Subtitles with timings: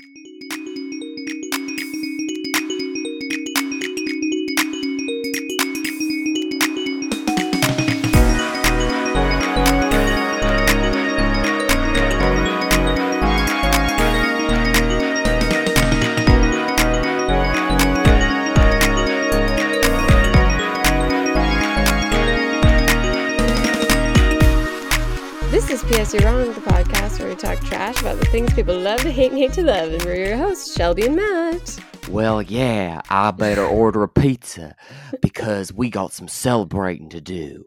[0.00, 0.27] This
[28.38, 29.92] things people love to hate and hate to love.
[29.92, 31.76] And we're your hosts, Shelby and Matt.
[32.08, 34.76] Well, yeah, I better order a pizza
[35.20, 37.64] because we got some celebrating to do.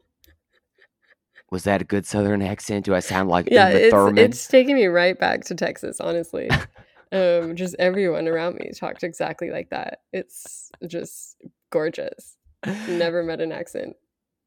[1.51, 2.85] Was that a good Southern accent?
[2.85, 6.49] Do I sound like Yeah, it's, it's taking me right back to Texas, honestly.
[7.11, 9.99] um, just everyone around me talked exactly like that.
[10.13, 11.35] It's just
[11.69, 12.37] gorgeous.
[12.87, 13.97] Never met an accent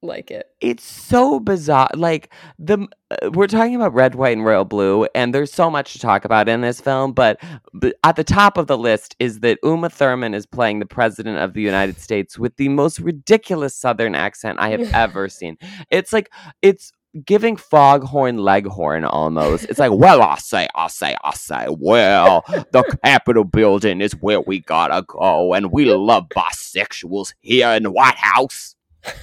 [0.05, 0.47] like it.
[0.61, 1.89] it's so bizarre.
[1.95, 5.93] Like the uh, we're talking about red, white, and royal blue, and there's so much
[5.95, 7.13] to talk about in this film.
[7.13, 7.41] But,
[7.73, 11.39] but at the top of the list is that Uma Thurman is playing the president
[11.39, 15.57] of the United States with the most ridiculous Southern accent I have ever seen.
[15.91, 16.31] It's like
[16.63, 16.93] it's
[17.25, 19.65] giving foghorn leghorn almost.
[19.67, 24.41] It's like, well, I say, I say, I say, well, the Capitol building is where
[24.41, 28.75] we gotta go, and we love bisexuals here in the White House.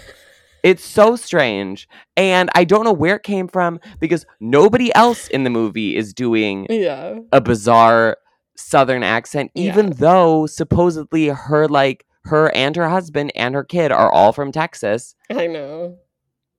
[0.63, 1.87] It's so strange.
[2.15, 6.13] And I don't know where it came from because nobody else in the movie is
[6.13, 7.19] doing Yeah.
[7.31, 8.17] a bizarre
[8.55, 9.71] southern accent, Yeah.
[9.71, 14.51] even though supposedly her like her and her husband and her kid are all from
[14.51, 15.15] Texas.
[15.31, 15.97] I know.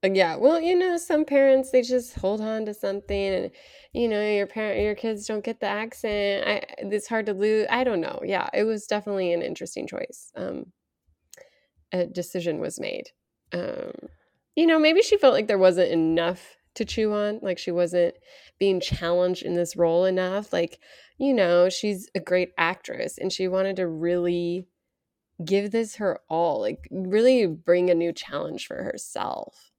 [0.05, 3.51] Yeah, well, you know, some parents they just hold on to something, and
[3.93, 6.45] you know, your parent, your kids don't get the accent.
[6.45, 7.69] I, it's hard to lose.
[7.71, 8.19] I don't know.
[8.25, 10.33] Yeah, it was definitely an interesting choice.
[10.35, 10.73] Um,
[11.93, 13.11] a decision was made.
[13.53, 13.93] Um,
[14.57, 18.15] you know, maybe she felt like there wasn't enough to chew on, like she wasn't
[18.59, 20.53] being challenged in this role enough.
[20.53, 20.79] Like,
[21.19, 24.67] you know, she's a great actress, and she wanted to really
[25.45, 29.72] give this her all, like really bring a new challenge for herself.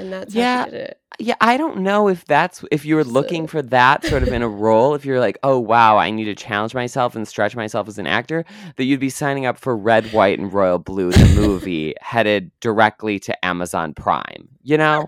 [0.00, 0.64] And that's how Yeah.
[0.64, 0.96] she did it.
[1.18, 4.28] Yeah, I don't know if that's if you were looking So- for that sort of
[4.30, 7.54] in a role, if you're like, oh wow, I need to challenge myself and stretch
[7.54, 8.44] myself as an actor,
[8.76, 13.18] that you'd be signing up for Red, White, and Royal Blue, the movie, headed directly
[13.20, 14.48] to Amazon Prime.
[14.62, 15.06] You know?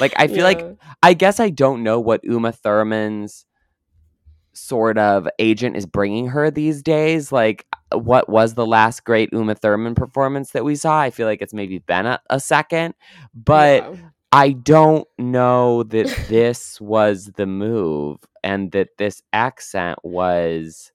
[0.00, 0.66] Like I feel like
[1.02, 3.46] I guess I don't know what Uma Thurman's
[4.52, 7.30] sort of agent is bringing her these days.
[7.30, 11.00] Like, what was the last great Uma Thurman performance that we saw?
[11.00, 12.94] I feel like it's maybe been a, a second,
[13.34, 13.96] but Yeah.
[14.32, 20.92] I don't know that this was the move and that this accent was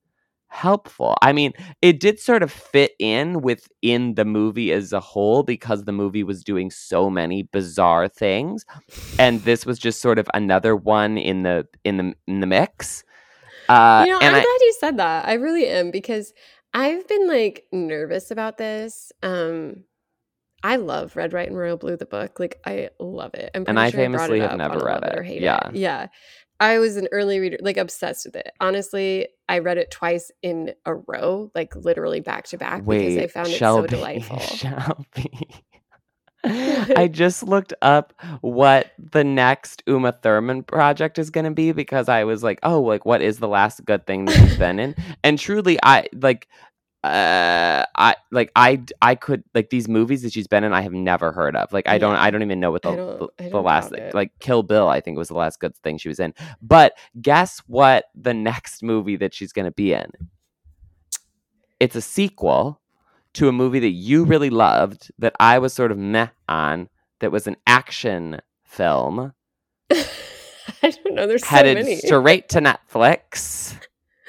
[0.47, 1.15] helpful.
[1.21, 1.51] I mean,
[1.81, 6.23] it did sort of fit in within the movie as a whole because the movie
[6.23, 8.65] was doing so many bizarre things
[9.19, 13.03] and this was just sort of another one in the in the in the mix.
[13.67, 15.27] Uh you know, I'm and glad you said that.
[15.27, 16.33] I really am because
[16.75, 19.11] I've been like nervous about this.
[19.23, 19.85] Um
[20.63, 22.39] I love Red, White, and Royal Blue, the book.
[22.39, 23.51] Like I love it.
[23.55, 25.17] I'm And I sure I famously it have never read it.
[25.17, 25.69] or Hate Yeah.
[25.73, 26.07] Yeah.
[26.59, 28.51] I was an early reader, like obsessed with it.
[28.61, 33.27] Honestly, I read it twice in a row, like literally back to back because I
[33.27, 34.39] found it Shelby, so delightful.
[34.39, 35.47] Shelby.
[36.97, 42.07] I just looked up what the next Uma Thurman project is going to be because
[42.09, 44.95] I was like, oh, like what is the last good thing that she's been in?
[45.23, 46.47] And truly, I like,
[47.03, 50.73] uh, I like I I could like these movies that she's been in.
[50.73, 51.71] I have never heard of.
[51.73, 53.91] Like I don't I don't even know what the I don't- the, I don't last
[54.13, 54.87] like Kill Bill.
[54.87, 56.33] I think was the last good thing she was in.
[56.61, 58.05] But guess what?
[58.15, 60.09] The next movie that she's going to be in.
[61.79, 62.81] It's a sequel
[63.35, 67.31] to a movie that you really loved that I was sort of meh on that
[67.31, 69.33] was an action film
[69.91, 71.27] I don't know.
[71.27, 71.97] There's so headed many.
[71.97, 73.77] straight to Netflix.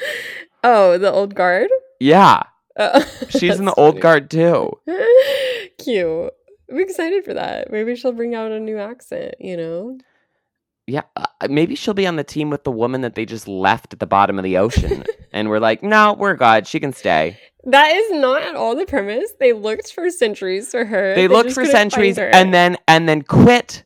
[0.65, 1.71] oh, the old guard.
[1.99, 2.43] Yeah,
[2.79, 3.01] Oh,
[3.31, 4.71] she's in the that's old guard too.
[5.79, 6.33] Cute.
[6.71, 7.71] I'm excited for that.
[7.71, 9.99] Maybe she'll bring out a new accent, you know?
[10.87, 13.93] Yeah, uh, maybe she'll be on the team with the woman that they just left
[13.93, 15.05] at the bottom of the ocean.
[15.33, 16.67] and we're like, no, we're good.
[16.67, 17.39] She can stay.
[17.67, 19.33] That is not at all the premise.
[19.41, 21.15] They looked for centuries for her.
[21.15, 23.85] They looked for centuries and then and then quit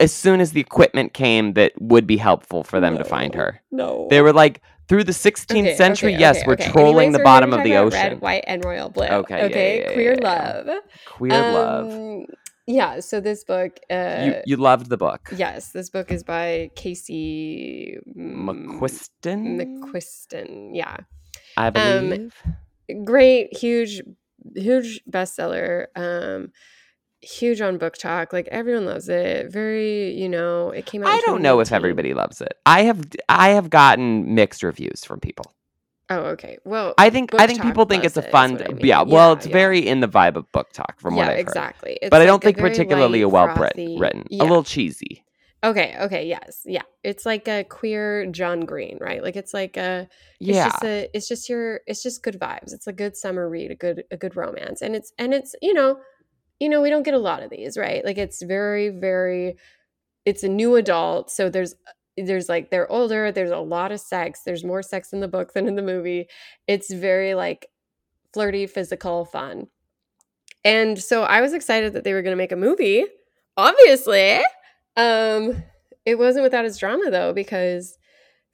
[0.00, 3.60] as soon as the equipment came that would be helpful for them to find her.
[3.70, 4.08] No.
[4.10, 7.24] They were like through the 16th Okay, century, okay, yes, okay, we're trolling Anyways, the
[7.24, 7.92] bottom of the ocean.
[7.92, 9.06] Red, white, and royal blue.
[9.06, 9.78] Okay, Okay.
[9.78, 10.28] yeah, yeah, Queer yeah,
[10.66, 10.82] love.
[11.06, 11.92] Queer love.
[11.92, 12.26] Um,
[12.66, 13.00] Yeah.
[13.00, 13.78] So this book.
[13.88, 15.28] Uh, You you loved the book.
[15.36, 19.56] yes, this book is by Casey McQuiston?
[19.60, 20.70] McQuiston.
[20.74, 20.96] Yeah.
[21.56, 22.34] I um, believe.
[23.04, 24.02] Great huge
[24.56, 26.50] huge bestseller um
[27.20, 31.42] huge on BookTok like everyone loves it very you know it came out I don't
[31.42, 32.54] know if everybody loves it.
[32.64, 35.44] I have I have gotten mixed reviews from people.
[36.12, 36.58] Oh, okay.
[36.64, 38.54] Well, I think I think people think it's a it, fun.
[38.54, 38.84] what I mean.
[38.84, 39.52] Yeah, well, Yeah, it's yeah.
[39.52, 41.40] very in the vibe of BookTok from yeah, what I've heard.
[41.46, 41.98] exactly.
[42.10, 44.26] But I don't think particularly a light, well frothy- written.
[44.30, 44.42] Yeah.
[44.42, 45.22] A little cheesy.
[45.62, 46.62] Okay, okay, yes.
[46.64, 46.82] Yeah.
[47.04, 49.22] It's like a queer John Green, right?
[49.22, 50.08] Like it's like a
[50.46, 50.64] it's Yeah.
[50.70, 52.72] just a it's just your it's just good vibes.
[52.72, 54.80] It's a good summer read, a good a good romance.
[54.80, 56.00] And it's and it's, you know,
[56.60, 58.04] you know, we don't get a lot of these, right?
[58.04, 59.56] Like it's very very
[60.26, 61.74] it's a new adult, so there's
[62.16, 64.42] there's like they're older, there's a lot of sex.
[64.44, 66.26] There's more sex in the book than in the movie.
[66.68, 67.66] It's very like
[68.34, 69.68] flirty, physical, fun.
[70.64, 73.06] And so I was excited that they were going to make a movie.
[73.56, 74.40] Obviously,
[74.96, 75.62] um,
[76.04, 77.98] it wasn't without its drama though, because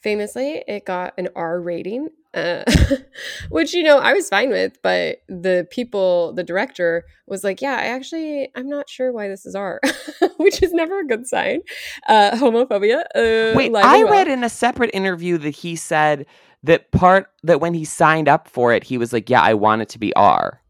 [0.02, 2.64] famously it got an R rating, uh,
[3.48, 7.76] which you know I was fine with, but the people, the director was like, "Yeah,
[7.76, 9.80] I actually I'm not sure why this is R,"
[10.36, 11.60] which is never a good sign.
[12.08, 13.00] Uh, homophobia.
[13.14, 14.12] Uh, Wait, I well.
[14.12, 16.26] read in a separate interview that he said
[16.62, 19.82] that part that when he signed up for it, he was like, "Yeah, I want
[19.82, 20.60] it to be R."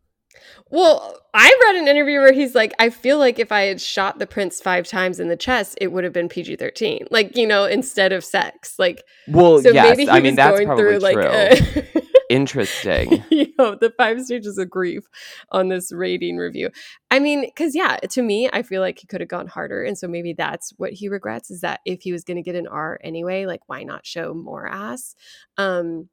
[0.71, 4.19] Well, I read an interview where he's like, I feel like if I had shot
[4.19, 7.07] the prince five times in the chest, it would have been PG 13.
[7.11, 8.77] Like, you know, instead of sex.
[8.79, 11.25] Like, Well, so yes, maybe I mean that's going probably through like, true.
[11.25, 13.25] uh, Interesting.
[13.31, 15.05] you know, the five stages of grief
[15.51, 16.71] on this rating review.
[17.11, 19.85] I mean, because yeah, to me, I feel like he could have gone harder.
[19.85, 22.57] And so maybe that's what he regrets is that if he was going to get
[22.57, 25.15] an R anyway, like, why not show more ass?
[25.57, 26.09] Um,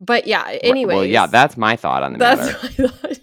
[0.00, 0.94] but yeah, anyway.
[0.94, 2.92] Well, yeah, that's my thought on the That's matter.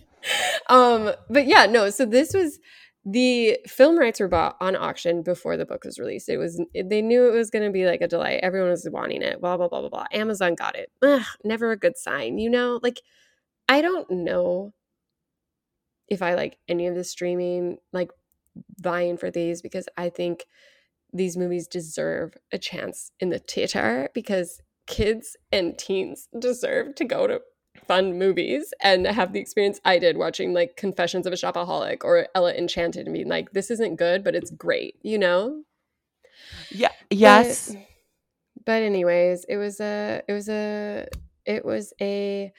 [0.72, 1.90] Um, but yeah, no.
[1.90, 2.60] So this was
[3.04, 6.30] the film rights were bought on auction before the book was released.
[6.30, 8.40] It was they knew it was going to be like a delay.
[8.42, 9.42] Everyone was wanting it.
[9.42, 10.06] Blah blah blah blah blah.
[10.14, 10.90] Amazon got it.
[11.02, 12.38] Ugh, never a good sign.
[12.38, 13.02] You know, like
[13.68, 14.74] I don't know
[16.08, 18.12] if I like any of the streaming like
[18.80, 20.46] vying for these because I think
[21.14, 27.28] these movies deserve a chance in the theater because kids and teens deserve to go
[27.28, 27.42] to
[27.88, 32.28] fun movies and have the experience I did watching like Confessions of a Shopaholic or
[32.36, 35.64] Ella Enchanted and being like, this isn't good, but it's great, you know?
[36.70, 36.92] Yeah.
[37.10, 37.70] Yes.
[37.70, 37.86] But,
[38.66, 41.08] but anyways, it was a it was a
[41.46, 42.52] it was a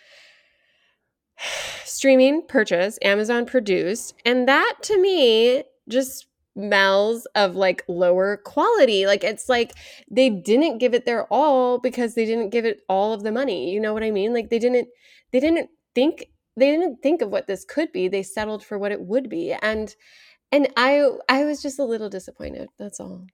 [1.84, 6.26] streaming purchase, Amazon produced, and that to me just
[6.56, 9.06] smells of like lower quality.
[9.06, 9.72] Like it's like
[10.10, 13.72] they didn't give it their all because they didn't give it all of the money.
[13.72, 14.32] You know what I mean?
[14.32, 14.88] Like they didn't
[15.32, 16.26] they didn't think
[16.56, 18.08] they didn't think of what this could be.
[18.08, 19.52] They settled for what it would be.
[19.52, 19.94] And
[20.50, 22.68] and I I was just a little disappointed.
[22.78, 23.26] That's all.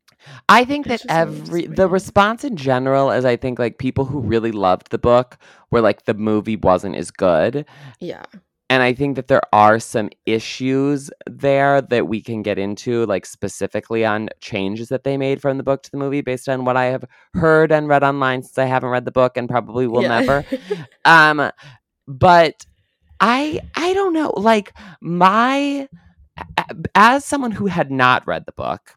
[0.48, 3.58] I think It's that just a little every the response in general is I think
[3.58, 5.38] like people who really loved the book
[5.70, 7.66] were like the movie wasn't as good.
[8.00, 8.24] Yeah.
[8.70, 13.24] And I think that there are some issues there that we can get into, like
[13.24, 16.76] specifically on changes that they made from the book to the movie based on what
[16.76, 20.02] I have heard and read online since I haven't read the book and probably will
[20.02, 20.08] Yeah.
[20.20, 20.44] never.
[21.06, 21.50] Um,
[22.06, 22.66] but
[23.20, 24.32] I I don't know.
[24.36, 25.88] Like my
[26.94, 28.94] as someone who had not read the book,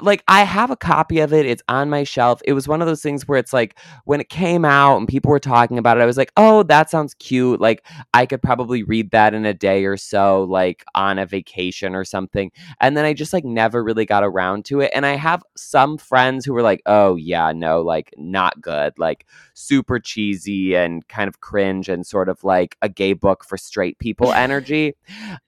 [0.00, 1.44] like I have a copy of it.
[1.44, 2.40] It's on my shelf.
[2.46, 5.30] It was one of those things where it's like when it came out and people
[5.30, 7.84] were talking about it, I was like, "Oh, that sounds cute." Like
[8.14, 12.04] I could probably read that in a day or so, like on a vacation or
[12.04, 12.50] something.
[12.80, 14.90] And then I just like never really got around to it.
[14.94, 18.94] And I have some friends who were like, "Oh, yeah, no, like not good.
[18.98, 23.58] Like super cheesy and kind of cringe and sort of like a gay book for
[23.58, 24.94] straight people energy."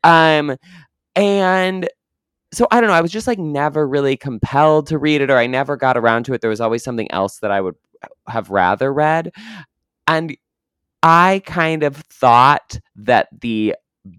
[0.05, 0.57] Um
[1.15, 1.89] and
[2.53, 2.97] so I don't know.
[2.97, 6.25] I was just like never really compelled to read it, or I never got around
[6.25, 6.41] to it.
[6.41, 9.33] There was always something else that I would uh, have rather read.
[10.09, 10.37] And
[11.03, 13.75] I kind of thought that the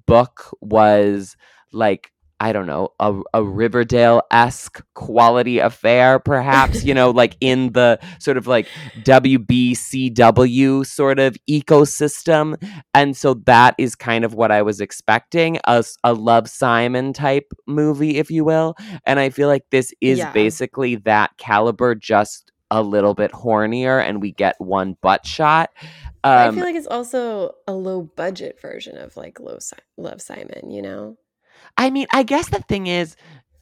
[0.06, 1.36] book was
[1.72, 7.72] like, I don't know, a, a Riverdale esque quality affair, perhaps, you know, like in
[7.74, 8.67] the sort of like
[9.00, 12.56] WBCW sort of ecosystem.
[12.94, 17.51] And so that is kind of what I was expecting a, a Love Simon type
[17.65, 18.75] movie, if you will.
[19.06, 20.32] And I feel like this is Yeah.
[20.32, 25.70] basically that caliber, just a little bit hornier, and we get one butt shot.
[26.24, 30.22] I Um, feel like it's also a low budget version of like low si- Love
[30.22, 31.17] Simon, you know?
[31.78, 33.16] I mean, I guess the thing is,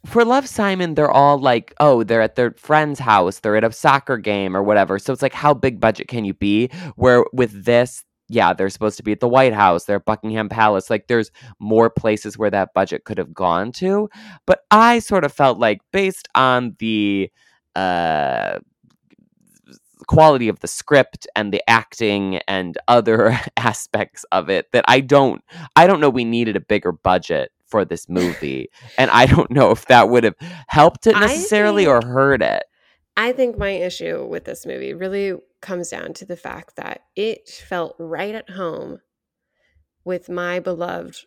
[0.05, 3.71] for Love Simon, they're all like, oh, they're at their friend's house, they're at a
[3.71, 4.99] soccer game or whatever.
[4.99, 6.69] So it's like, how big budget can you be?
[6.95, 10.49] Where with this, yeah, they're supposed to be at the White House, they're at Buckingham
[10.49, 10.89] Palace.
[10.89, 14.09] Like, there's more places where that budget could have gone to.
[14.45, 17.31] But I sort of felt like, based on the
[17.75, 18.59] uh,
[20.07, 25.43] quality of the script and the acting and other aspects of it, that I don't,
[25.75, 29.71] I don't know, we needed a bigger budget for this movie and i don't know
[29.71, 30.35] if that would have
[30.67, 32.63] helped it necessarily or hurt it
[33.17, 37.47] I think my issue with this movie really comes down to the fact that it
[37.47, 38.99] felt right at home
[40.03, 41.25] with my beloved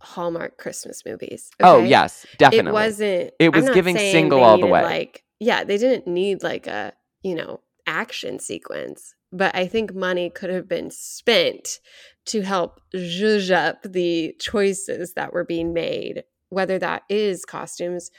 [0.00, 1.50] Hallmark Christmas movies.
[1.60, 1.88] Oh okay?
[1.88, 2.70] yes, definitely.
[2.70, 3.30] It wasn't.
[3.38, 4.82] It was giving single all the way.
[4.82, 10.30] Like, yeah, they didn't need like a you know action sequence, but I think money
[10.30, 11.80] could have been spent
[12.26, 18.10] to help zhuzh up the choices that were being made, whether that is costumes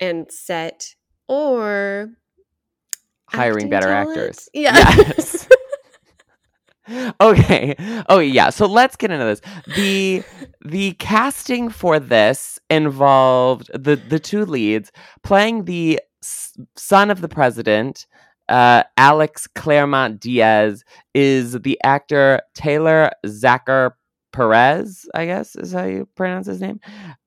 [0.00, 0.94] and set
[1.28, 2.10] or
[3.28, 4.18] hiring better talent.
[4.18, 4.48] actors.
[4.52, 4.76] Yeah.
[4.76, 5.48] Yes.
[7.20, 7.76] okay.
[8.08, 8.50] Oh yeah.
[8.50, 9.40] So let's get into this.
[9.66, 10.24] The
[10.64, 14.90] the casting for this involved the the two leads
[15.22, 18.06] playing the s- son of the president.
[18.48, 20.84] Uh, Alex Claremont Diaz
[21.14, 23.92] is the actor Taylor Zakhar
[24.32, 26.80] Perez, I guess is how you pronounce his name.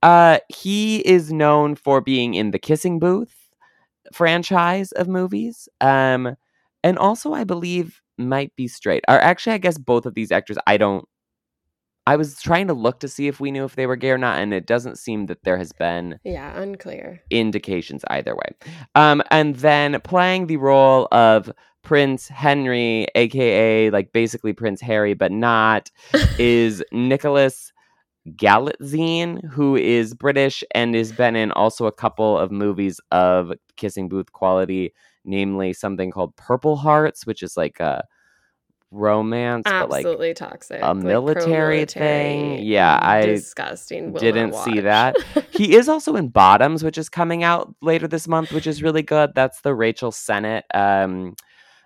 [0.03, 3.35] Uh, he is known for being in the Kissing Booth
[4.13, 5.69] franchise of movies.
[5.81, 6.35] Um,
[6.83, 9.03] and also I believe might be straight.
[9.07, 10.57] Or actually, I guess both of these actors.
[10.67, 11.07] I don't.
[12.07, 14.17] I was trying to look to see if we knew if they were gay or
[14.17, 17.21] not, and it doesn't seem that there has been yeah, unclear.
[17.31, 18.71] indications either way.
[18.93, 25.31] Um, and then playing the role of Prince Henry, aka like basically Prince Harry, but
[25.31, 25.89] not,
[26.37, 27.71] is Nicholas
[28.35, 34.09] Galitzine, who is British and has been in also a couple of movies of kissing
[34.09, 34.93] booth quality,
[35.23, 38.03] namely something called Purple Hearts, which is like a
[38.95, 40.79] romance, but like Absolutely toxic.
[40.81, 42.59] a military thing.
[42.63, 44.13] Yeah, I disgusting.
[44.13, 45.15] didn't see that.
[45.51, 49.03] he is also in Bottoms, which is coming out later this month, which is really
[49.03, 49.31] good.
[49.35, 51.35] That's the Rachel Sennott um,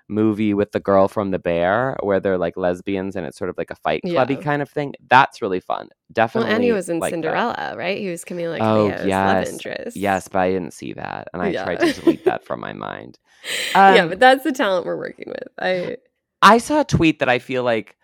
[0.07, 3.57] movie with the girl from the bear, where they're like lesbians and it's sort of
[3.57, 4.41] like a fight clubby Yeah.
[4.41, 4.93] kind of thing.
[5.09, 5.89] That's really fun.
[6.11, 6.47] Definitely.
[6.47, 7.15] well, and he was in like that.
[7.15, 7.97] Cinderella, right?
[7.99, 9.11] He was Camila Oh, yes.
[9.11, 9.97] love interest.
[9.97, 11.63] Yes, but I didn't see that, and I Yeah.
[11.63, 13.19] tried to delete that from my mind.
[13.75, 15.47] yeah, Um, but that's the talent we're working with.
[15.59, 15.97] I
[16.41, 17.97] I saw a tweet that I feel like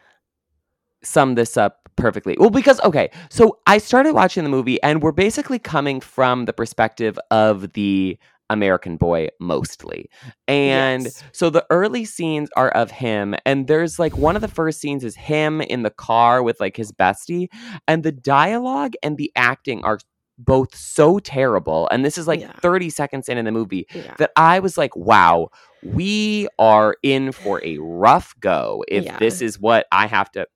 [1.04, 2.36] summed this up perfectly.
[2.40, 6.54] Well, because okay, so I started watching the movie, and we're basically coming from the
[6.54, 8.18] perspective of the
[8.50, 10.10] American boy mostly.
[10.48, 11.24] And Yes.
[11.32, 15.04] so the early scenes are of him, and there's like one of the first scenes
[15.04, 17.48] is him in the car with like his bestie,
[17.88, 20.00] and the dialogue and the acting are
[20.38, 21.88] both so terrible.
[21.92, 22.52] And this is like Yeah.
[22.60, 24.16] 30 seconds in in the movie yeah.
[24.18, 25.50] that I was like, wow,
[25.84, 29.18] we are in for a rough go if Yeah.
[29.18, 30.48] this is what I have to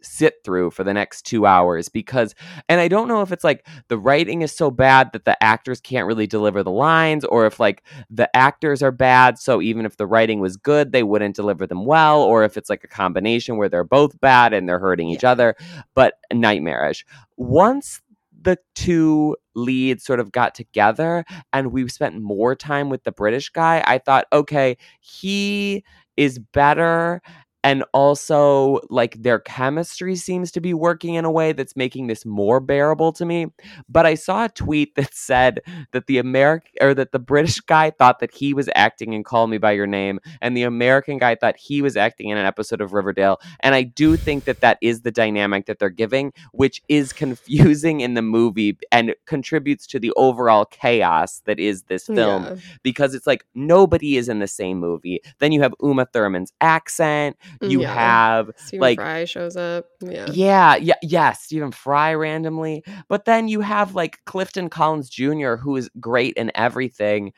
[0.00, 2.32] sit through for the next two hours because
[2.68, 5.80] and I don't know if it's like the writing is so bad that the actors
[5.80, 9.96] can't really deliver the lines or if like the actors are bad so even if
[9.96, 13.56] the writing was good they wouldn't deliver them well or if it's like a combination
[13.56, 15.32] where they're both bad and they're hurting each Yeah.
[15.32, 15.56] other
[15.96, 17.04] but nightmarish
[17.36, 18.00] once
[18.40, 23.50] the two leads sort of got together and we spent more time with the British
[23.50, 25.84] guy, I thought, okay, he
[26.16, 27.20] is better.
[27.68, 32.24] And also, like, their chemistry seems to be working in a way that's making this
[32.24, 33.48] more bearable to me.
[33.90, 35.60] But I saw a tweet that said
[35.92, 39.48] that the American or that the British guy thought that he was acting in Call
[39.48, 42.80] Me by Your Name, and the American guy thought he was acting in an episode
[42.80, 43.38] of Riverdale.
[43.60, 48.00] And I do think that that is the dynamic that they're giving, which is confusing
[48.00, 52.56] in the movie and contributes to the overall chaos that is this film Yeah.
[52.82, 55.20] because it's like nobody is in the same movie.
[55.38, 57.36] Then you have Uma Thurman's accent.
[57.62, 57.94] You Yeah.
[57.94, 59.86] have Stephen like- Fry shows up.
[60.00, 60.26] Yeah.
[60.30, 62.84] yeah, yeah, yeah, Stephen Fry randomly.
[63.08, 67.32] But then you have like Clifton Collins Jr., who is great in everything.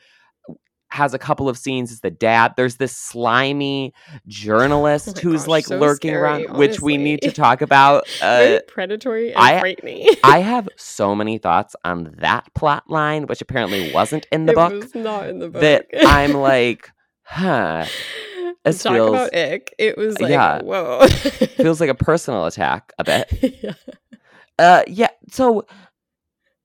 [0.93, 2.55] Has a couple of scenes as the dad.
[2.57, 3.93] There's this slimy
[4.27, 8.07] journalist Oh who's gosh, like so lurking scary, around, which we need to talk about.
[8.21, 10.05] Uh, predatory and I- frightening.
[10.23, 14.55] I have so many thoughts on that plot line, which apparently wasn't in the it
[14.55, 14.73] book.
[14.73, 15.61] was not in the book.
[15.61, 16.89] That I'm like,
[17.23, 17.85] huh.
[18.63, 19.73] this Talk feels- about ick.
[19.77, 20.61] It was like, Yeah.
[20.61, 21.07] whoa.
[21.57, 23.59] Feels like a personal attack a bit.
[23.63, 23.73] yeah.
[24.59, 25.65] Uh yeah, so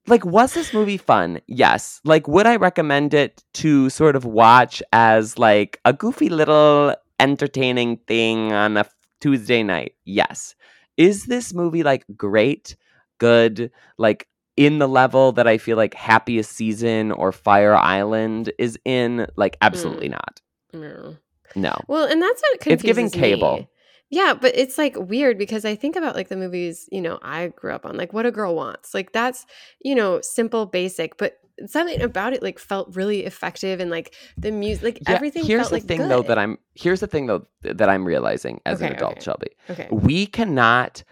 [0.07, 1.39] like was this movie fun?
[1.47, 1.99] Yes.
[2.03, 7.97] Like would I recommend it to sort of watch as like a goofy little entertaining
[8.07, 8.85] thing on a
[9.21, 9.93] Tuesday night?
[10.05, 10.55] Yes.
[10.97, 12.75] Is this movie like great,
[13.19, 18.79] good, like in the level that I feel like Happiest Season or Fire Island is
[18.85, 19.27] in?
[19.35, 20.41] Like absolutely not.
[20.73, 21.15] No.
[21.55, 21.75] No.
[21.87, 23.57] Well, and that's what confuses It's giving cable.
[23.57, 23.69] me.
[24.09, 27.47] Yeah, but it's like weird because I think about like the movies, you know, I
[27.49, 28.93] grew up on, like What a Girl Wants.
[28.93, 29.45] Like that's,
[29.81, 34.51] you know, simple, basic, but something about it like felt really effective and like the
[34.51, 37.25] music, like Yeah, everything here's felt the like thing though that I'm here's the thing
[37.25, 39.21] though that I'm realizing as an adult, okay.
[39.21, 39.47] Shelby.
[39.71, 39.87] okay.
[39.91, 41.03] we cannot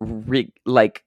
[0.00, 1.04] re- like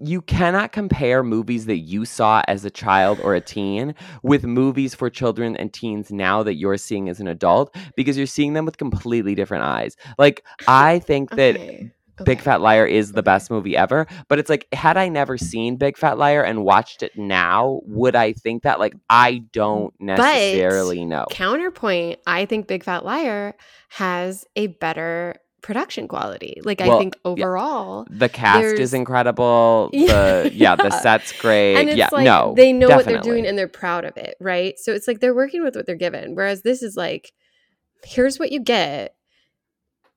[0.00, 4.94] you cannot compare movies that you saw as a child or a teen with movies
[4.94, 8.64] for children and teens now that you're seeing as an adult because you're seeing them
[8.64, 9.96] with completely different eyes.
[10.18, 11.92] Like I think that Okay.
[12.24, 12.40] Big.
[12.40, 13.26] Fat Liar is the Okay.
[13.26, 17.04] best movie ever, but it's like had I never seen Big Fat Liar and watched
[17.04, 21.26] it now, would I think that like I don't necessarily know.
[21.30, 23.54] Counterpoint, I think Big Fat Liar
[23.90, 26.60] has a better production quality.
[26.64, 29.90] Like I think overall The cast There's- is incredible.
[29.92, 31.76] Yeah, The yeah, the set's great.
[31.76, 34.36] and it's yeah, like no, they know what they're doing and they're proud of it,
[34.40, 34.78] right?
[34.78, 36.34] So it's like they're working with what they're given.
[36.34, 37.32] Whereas this is like,
[38.04, 39.14] here's what you get,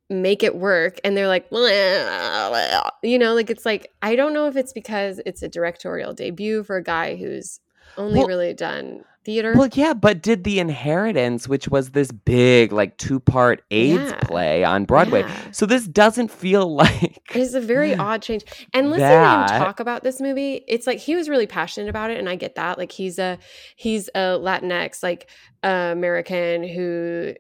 [0.10, 4.56] make it work, and they're like, you know, like it's like I don't know if
[4.56, 7.60] it's because it's a directorial debut for a guy who's
[7.98, 9.54] only Well- really done theater.
[9.56, 14.20] Well, yeah, but did the Inheritance, which was this big like two part AIDS Yeah.
[14.22, 15.52] play on Broadway, Yeah.
[15.52, 18.44] so this doesn't feel like It's a very odd change.
[18.74, 21.90] And listening to That- him talk about this movie, it's like he was really passionate
[21.90, 22.78] about it, and I get that.
[22.78, 23.38] Like he's a
[23.76, 25.30] he's a Latinx like
[25.64, 27.34] uh, American who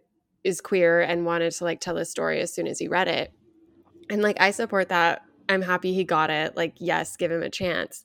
[0.43, 3.31] is queer and wanted to like tell his story as soon as he read it.
[4.09, 5.21] And like I support that.
[5.51, 6.55] I'm happy he got it.
[6.55, 8.03] Like yes, give him a chance.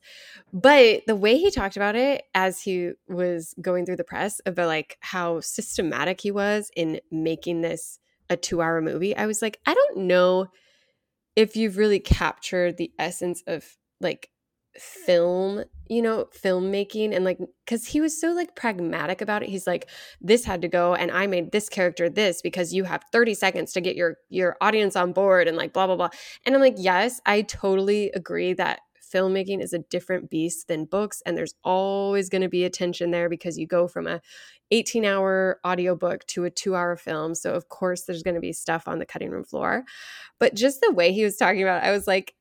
[0.52, 4.66] But the way he talked about it as he was going through the press about
[4.66, 7.98] like how systematic he was in making this
[8.28, 10.48] a 2-hour movie, I was like, I don't know
[11.36, 14.30] if you've really captured the essence of like
[14.74, 19.48] film you know filmmaking and like because he was so like pragmatic about it.
[19.48, 19.88] He's like
[20.20, 23.72] this had to go and i made this character this because you have 30 seconds
[23.72, 26.10] to get your your audience on board and like blah blah blah.
[26.44, 28.80] And i'm like yes i totally agree that
[29.14, 33.12] filmmaking is a different beast than books and there's always going to be a tension
[33.12, 34.20] there because you go from a
[34.72, 38.52] 18 hour audiobook to a 2 hour film so of course there's going to be
[38.52, 39.84] stuff on the cutting room floor.
[40.38, 42.34] But just the way he was talking about it, I was like,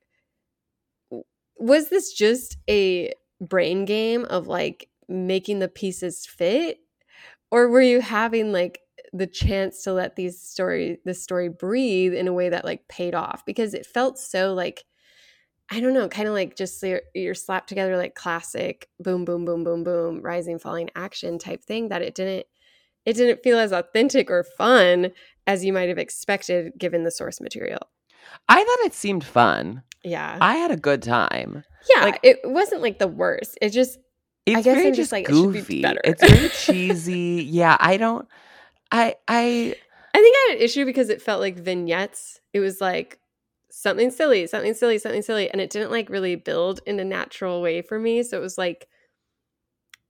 [1.58, 6.78] was this just a brain game of like making the pieces fit?
[7.50, 8.80] Or were you having like
[9.12, 13.14] the chance to let these story this story breathe in a way that like paid
[13.14, 13.44] off?
[13.46, 14.84] Because it felt so like
[15.68, 19.44] I don't know, kind of like just you're, you're slapped together like classic boom, boom,
[19.44, 22.46] boom, boom, boom, rising, falling action type thing that it didn't
[23.04, 25.12] it didn't feel as authentic or fun
[25.46, 27.80] as you might have expected given the source material.
[28.48, 29.82] I thought it seemed fun.
[30.06, 30.38] Yeah.
[30.40, 31.64] I had a good time.
[31.94, 32.04] yeah.
[32.04, 33.58] like- it wasn't like the worst.
[33.60, 33.98] It just,
[34.46, 35.82] It's guess very I'm just just like, it should be goofy.
[35.82, 36.00] better.
[36.04, 37.44] It's very cheesy.
[37.50, 38.26] Yeah, I don't.
[38.92, 39.74] I I
[40.14, 42.40] I think I had an issue because it felt like vignettes.
[42.52, 43.18] It was like
[43.70, 45.50] something silly, something silly, something silly.
[45.50, 48.22] And it didn't like really build in a natural way for me.
[48.22, 48.86] So it was like,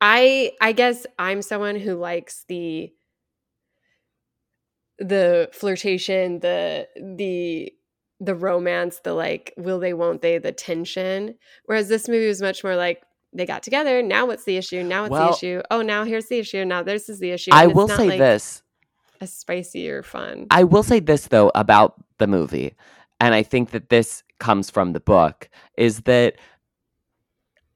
[0.01, 2.93] I, I guess I'm someone who likes the,
[4.99, 7.73] the flirtation, the, the,
[8.20, 11.35] the romance, the like, will they, won't they, the tension.
[11.66, 13.02] Whereas this movie was much more like,
[13.33, 14.02] they got together.
[14.02, 14.83] Now what's the issue?
[14.83, 15.62] Now what's Well- the issue?
[15.70, 16.64] Oh, now here's the issue.
[16.64, 17.50] Now this is the issue.
[17.52, 18.62] I And it's will say like, this.
[19.20, 20.46] a spicy or fun.
[20.50, 22.74] I will say this though about the movie,
[23.20, 26.37] and I think that this comes from the book, is that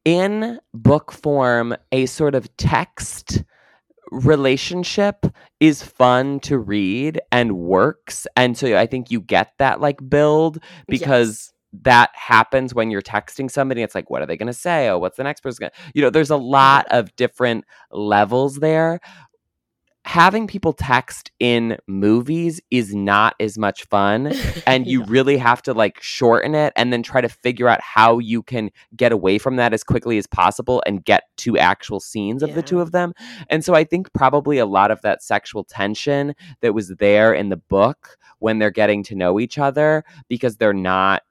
[0.07, 3.44] in book form, a sort of text
[4.11, 5.27] relationship
[5.61, 8.27] is fun to read and works.
[8.37, 13.51] And so I think you get that like build because that happens when you're texting
[13.51, 13.83] somebody.
[13.83, 14.88] It's like, what are they going to say?
[14.88, 18.57] Oh, what's the next person going to, you know, there's a lot of different levels
[18.57, 19.01] there.
[20.07, 24.33] Having people text in movies is not as much fun
[24.67, 25.07] and you Yeah.
[25.09, 28.71] really have to like shorten it and then try to figure out how you can
[28.97, 32.63] get away from that as quickly as possible and get to actual scenes of the
[32.63, 33.13] two of them.
[33.51, 37.51] And so I think probably a lot of that sexual tension that was there in
[37.51, 41.23] the book when they're getting to know each other because they're not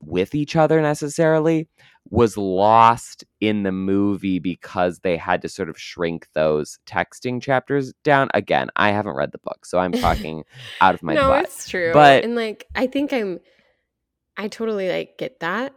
[0.00, 1.68] with each other necessarily
[2.10, 7.92] was lost in the movie because they had to sort of shrink those texting chapters
[8.04, 8.28] down.
[8.34, 10.44] Again, I haven't read the book, so I'm talking
[10.80, 11.44] out of my no, butt.
[11.44, 11.92] it's true.
[11.92, 13.40] But- and like I think I'm
[14.36, 15.74] I totally like get that.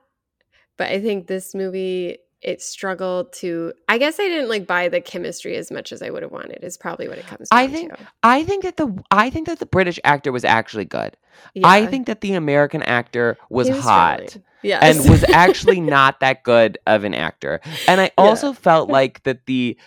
[0.78, 5.02] But I think this movie it struggled to I guess I didn't like buy the
[5.02, 7.94] chemistry as much as I would have wanted is probably what it comes I think-
[7.96, 8.08] to.
[8.24, 11.16] I think that the I think that the British actor was actually good.
[11.54, 14.30] Yeah, I think that the American actor was, he hot.
[14.30, 14.44] struggling.
[14.66, 14.98] Yes.
[14.98, 17.62] and was actually not that good of an actor.
[17.88, 19.78] And I also felt like that the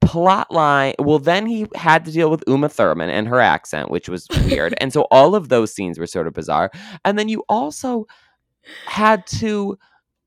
[0.00, 4.08] plot line well then he had to deal with Uma Thurman and her accent which
[4.08, 4.72] was weird.
[4.78, 6.70] and so all of those scenes were sort of bizarre.
[7.04, 8.06] And then you also
[8.86, 9.78] had to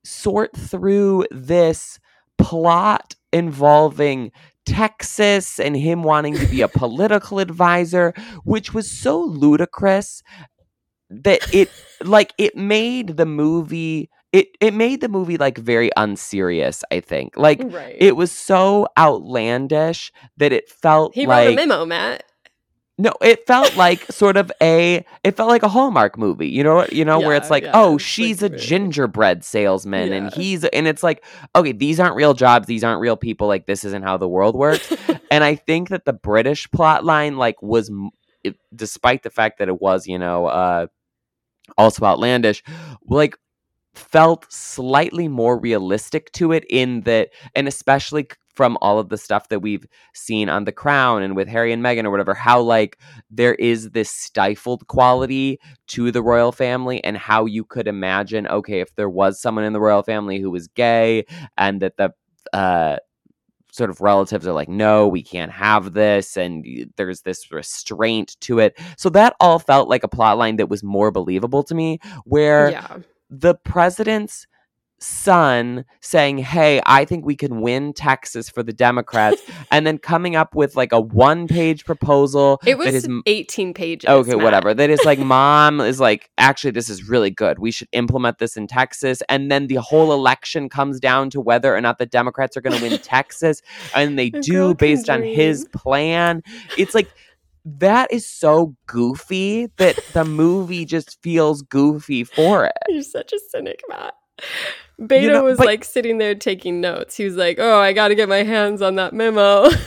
[0.03, 1.99] sort through this
[2.37, 4.31] plot involving
[4.65, 10.21] Texas and him wanting to be a political advisor, which was so ludicrous
[11.11, 11.69] that it
[12.03, 17.35] like it made the movie it it made the movie like very unserious, I think.
[17.35, 17.95] Like right.
[17.99, 22.23] it was so outlandish that it felt he like wrote a memo, Matt.
[22.97, 26.47] no, it felt like sort of a it felt like a Hallmark movie.
[26.47, 26.93] You know what?
[26.93, 30.63] You know where it's like, yeah, "Oh, it's she's like a gingerbread salesman and he's
[30.63, 34.03] and it's like, "Okay, these aren't real jobs, these aren't real people, like this isn't
[34.03, 34.93] how the world works."
[35.31, 37.91] and I think that the British plot line like was
[38.45, 40.87] it, despite the fact that it was, you know, uh
[41.77, 42.63] also outlandish,
[43.07, 43.35] like
[43.93, 49.49] felt slightly more realistic to it in that and especially from all of the stuff
[49.49, 52.97] that we've seen on the crown and with harry and meghan or whatever how like
[53.29, 58.79] there is this stifled quality to the royal family and how you could imagine okay
[58.79, 61.25] if there was someone in the royal family who was gay
[61.57, 62.13] and that the
[62.53, 62.95] uh
[63.71, 66.65] sort of relatives are like no we can't have this and
[66.97, 70.83] there's this restraint to it so that all felt like a plot line that was
[70.83, 72.97] more believable to me where yeah.
[73.29, 74.45] the president's
[75.01, 80.35] son saying, Hey, I think we can win Texas for the Democrats, and then coming
[80.35, 82.59] up with like a one page proposal.
[82.65, 84.09] It was his 18 pages.
[84.09, 84.43] Okay, Matt.
[84.43, 84.73] whatever.
[84.73, 87.59] That is like mom is like, actually, this is really good.
[87.59, 89.21] We should implement this in Texas.
[89.29, 92.77] And then the whole election comes down to whether or not the Democrats are going
[92.77, 93.61] to win Texas.
[93.95, 96.43] And they do based on his plan.
[96.77, 97.11] It's like,
[97.63, 102.73] that is so goofy that the movie just feels goofy for it.
[102.89, 104.15] You're such a cynic, Matt.
[105.05, 107.17] Beta know, was but- like sitting there taking notes.
[107.17, 109.69] He was like, "Oh, I got to get my hands on that memo."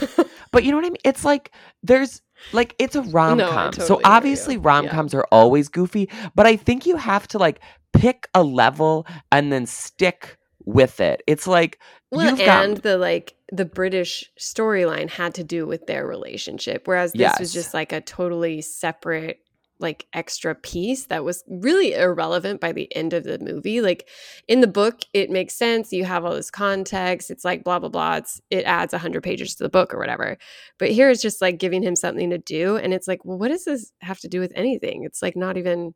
[0.55, 0.99] But you know what I mean?
[1.05, 1.51] It's like
[1.83, 3.73] there's like it's a rom com.
[3.73, 4.03] so totally you.
[4.05, 7.59] obviously rom coms are always goofy, but I think you have to like
[7.93, 11.25] pick a level and then stick with it.
[11.27, 11.81] It's like
[12.13, 16.87] well, you've got and the like the British storyline had to do with their relationship,
[16.87, 19.44] whereas this was just like a totally separate
[19.81, 23.81] like extra piece that was really irrelevant by the end of the movie.
[23.81, 24.09] Like
[24.49, 25.93] in the book, it makes sense.
[25.93, 27.31] You have all this context.
[27.31, 28.17] It's like blah blah blah.
[28.17, 30.39] It's it adds hundred pages to the book or whatever.
[30.79, 33.49] But here it's just like giving him something to do, and it's like, well, what
[33.49, 35.05] does this have to do with anything?
[35.05, 35.95] It's like not even.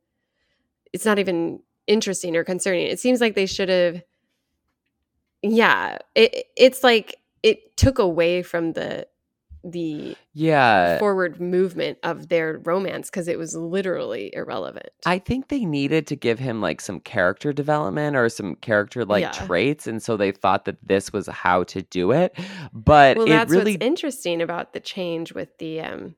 [0.92, 2.86] It's not even interesting or concerning.
[2.86, 4.02] It seems like they should have.
[5.42, 9.06] Yeah, it it's like it took away from the
[9.70, 10.98] the yeah.
[10.98, 14.88] forward movement of their romance because it was literally irrelevant.
[15.06, 19.22] I think they needed to give him like some character development or some character like
[19.22, 19.32] Yeah.
[19.32, 22.38] traits, and so they thought that this was how to do it.
[22.72, 26.14] But well, it that's really what's interesting about the change with the um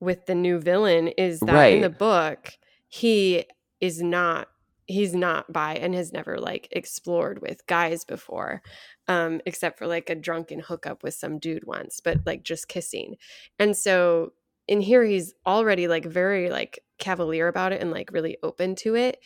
[0.00, 3.44] with the new villain is that in the book he
[3.80, 4.48] is not
[4.86, 8.62] he's not by and has never like explored with guys before
[9.08, 13.16] um except for like a drunken hookup with some dude once but like just kissing.
[13.58, 14.32] And so
[14.68, 18.94] in here he's already like very like cavalier about it and like really open to
[18.94, 19.18] it.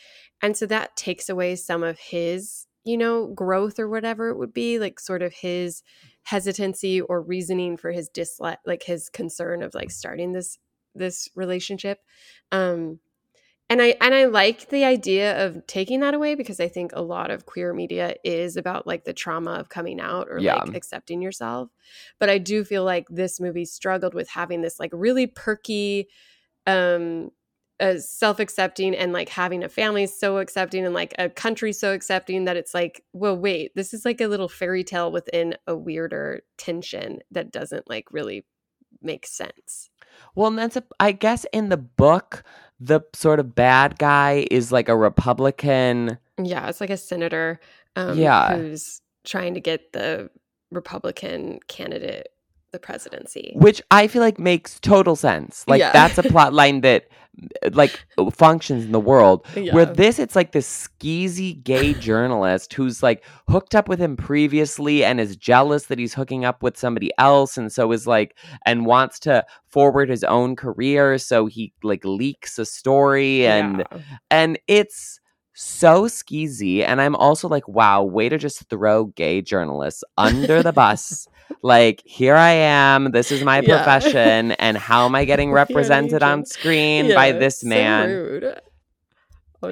[0.42, 4.54] And so that takes away some of his you know growth or whatever it would
[4.54, 5.82] be like sort of his
[6.22, 10.58] hesitancy or reasoning for his dislike like his concern of like starting this
[10.94, 12.00] this relationship.
[12.52, 13.00] Um
[13.70, 17.02] and i and i like the idea of taking that away because i think a
[17.02, 20.56] lot of queer media is about like the trauma of coming out or Yeah.
[20.64, 21.70] like accepting yourself
[22.18, 26.08] but i do feel like this movie struggled with having this like really perky
[26.66, 27.30] um
[27.80, 32.44] uh, self-accepting and like having a family so accepting and like a country so accepting
[32.44, 36.40] that it's like well wait this is like a little fairy tale within a weirder
[36.56, 38.44] tension that doesn't like really
[39.00, 39.90] make sense
[40.34, 42.42] Well, and that's a, I guess in the book,
[42.80, 46.18] the sort of bad guy is like a Republican.
[46.42, 47.58] yeah it's like a senator
[47.96, 48.56] um Yeah.
[48.56, 50.30] who's trying to get the
[50.70, 52.28] republican candidate
[52.72, 55.64] the presidency which I feel like makes total sense.
[55.66, 55.90] Like Yeah.
[55.92, 57.08] that's a plot line that
[57.72, 59.46] like uh, functions in the world.
[59.56, 64.16] yeah Where this, it's like this skeezy gay journalist who's like hooked up with him
[64.16, 68.36] previously and is jealous that he's hooking up with somebody else, and so is like
[68.66, 73.98] and wants to forward his own career, so he like leaks a story and Yeah.
[74.30, 75.20] and it's
[75.60, 80.72] so skeezy and i'm also like wow way to just throw gay journalists under the
[80.72, 81.26] bus
[81.62, 83.76] like here i am this is my Yeah.
[83.76, 88.60] profession and how am i getting represented on screen by Yeah, this so man rude,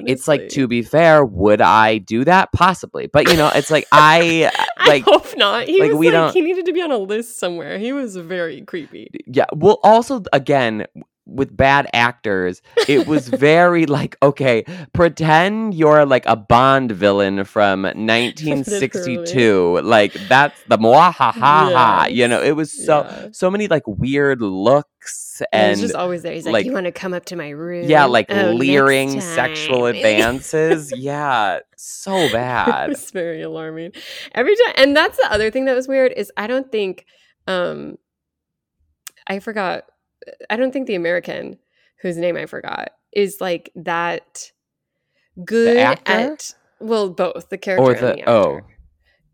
[0.07, 3.87] it's like to be fair would i do that possibly but you know it's like
[3.93, 4.51] i
[4.85, 5.67] like I hope not.
[5.67, 7.77] He like, was like don't- he needed to be on a list somewhere.
[7.79, 9.09] He was very creepy.
[9.25, 10.85] yeah well also again
[11.27, 14.63] with bad actors, it was very like, okay,
[14.93, 17.81] pretend you're like a Bond villain from
[18.57, 19.81] 1962.
[19.83, 22.11] like that's the mwahaha.
[22.11, 23.27] You know, it was so Yeah.
[23.31, 26.33] so many like weird looks And he's just always there.
[26.33, 29.21] He's like, like- "You want to come up to my room?" yeah, like Oh, leering
[29.21, 30.91] sexual advances.
[30.95, 32.89] yeah, so bad.
[32.89, 33.91] was very alarming
[34.33, 34.73] every time.
[34.77, 37.05] And that's the other thing that was weird is I don't think,
[37.47, 37.97] um,
[39.27, 39.83] I forgot.
[40.49, 41.57] I don't think the American
[42.01, 44.51] whose name I forgot is like that
[45.43, 48.61] good at well both the character Or and the the oh.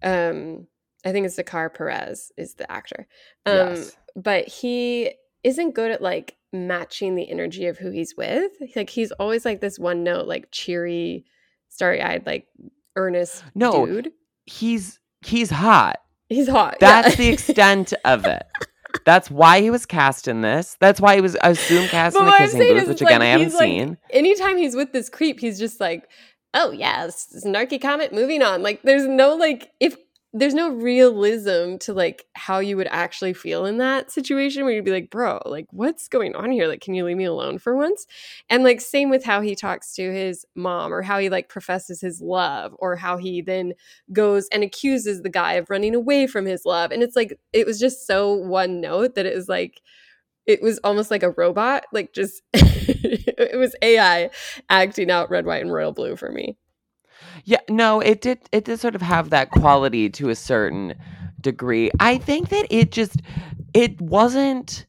[0.02, 0.68] Um,
[1.06, 3.08] I think it's Zakhar Perez is the actor.
[3.46, 3.98] Um, yes.
[4.16, 8.52] but he isn't good at like matching the energy of who he's with.
[8.76, 11.26] Like he's always like this one note, like cheery,
[11.70, 12.48] starry eyed, like
[12.96, 14.12] earnest No, dude.
[14.46, 16.02] He's he's hot.
[16.30, 16.78] He's hot.
[16.80, 17.16] That's yeah.
[17.16, 18.44] the extent of it.
[19.06, 20.78] That's why he was cast in this.
[20.80, 23.26] That's why he was, I assume, cast in the kissing booth, which like, again I
[23.26, 23.98] haven't like, seen.
[24.10, 26.08] Anytime he's with this creep, he's just like,
[26.54, 28.62] oh yeah, snarky comment, moving on.
[28.62, 29.96] Like there's no like if
[30.36, 34.84] there's no realism to like how you would actually feel in that situation where you'd
[34.84, 36.68] be like, bro, like what's going on here?
[36.68, 38.08] Like, can you leave me alone for once?
[38.50, 42.02] And like same with how he talks to his mom or how he like professes
[42.02, 43.74] his love or how he then
[44.12, 46.92] goes and accuses the guy of running away from his love.
[46.92, 49.82] And it's like it was just so one note that it was like
[50.46, 54.30] it was almost like a robot, like just it was AI
[54.70, 56.58] acting out red, white, and royal blue for me.
[57.46, 58.40] Yeah, no, it did.
[58.52, 60.96] It did sort of have that quality to a certain
[61.42, 61.92] degree.
[62.00, 63.22] I think that it just
[63.74, 64.86] it wasn't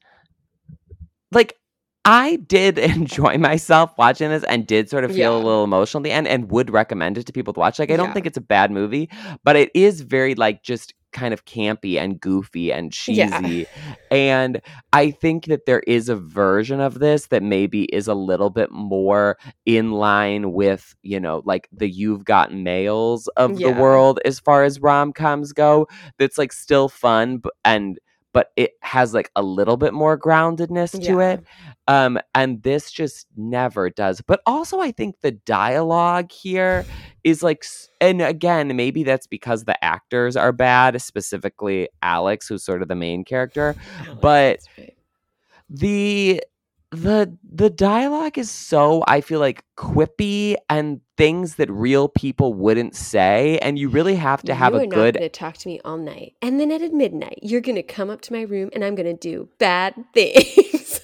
[1.33, 1.57] like
[2.05, 6.05] I did enjoy myself watching this and did sort of feel a little emotional at
[6.05, 7.79] the end and would recommend it to people to watch.
[7.79, 8.13] Like I don't Yeah.
[8.13, 9.09] think it's a bad movie,
[9.43, 13.41] but it is very like just kind of campy and goofy and Yeah.
[13.41, 13.67] cheesy.
[14.11, 14.61] And
[14.93, 18.71] I think that there is a version of this that maybe is a little bit
[18.71, 24.39] more in line with, you know, like the You've Got Mails of the world as
[24.41, 25.87] far as rom-coms go.
[26.19, 27.99] That's like still fun and
[28.35, 31.31] but it has like a little bit more groundedness to Yeah.
[31.31, 31.45] it.
[31.89, 34.21] Um and this just never does.
[34.21, 36.85] But also I think the dialogue here
[37.23, 37.65] is like
[38.03, 42.95] and again maybe that's because the actors are bad, specifically Alex who's sort of the
[42.95, 43.75] main character
[44.07, 44.59] Alex, But-
[45.71, 46.43] the
[47.03, 52.95] the the dialogue is so i feel like quippy and things that real people wouldn't
[52.95, 55.81] say and you really have to have you a good going to talk to me
[55.85, 58.85] all night, and then at midnight, you're going to come up to my room, and
[58.85, 61.01] I'm going to do bad things.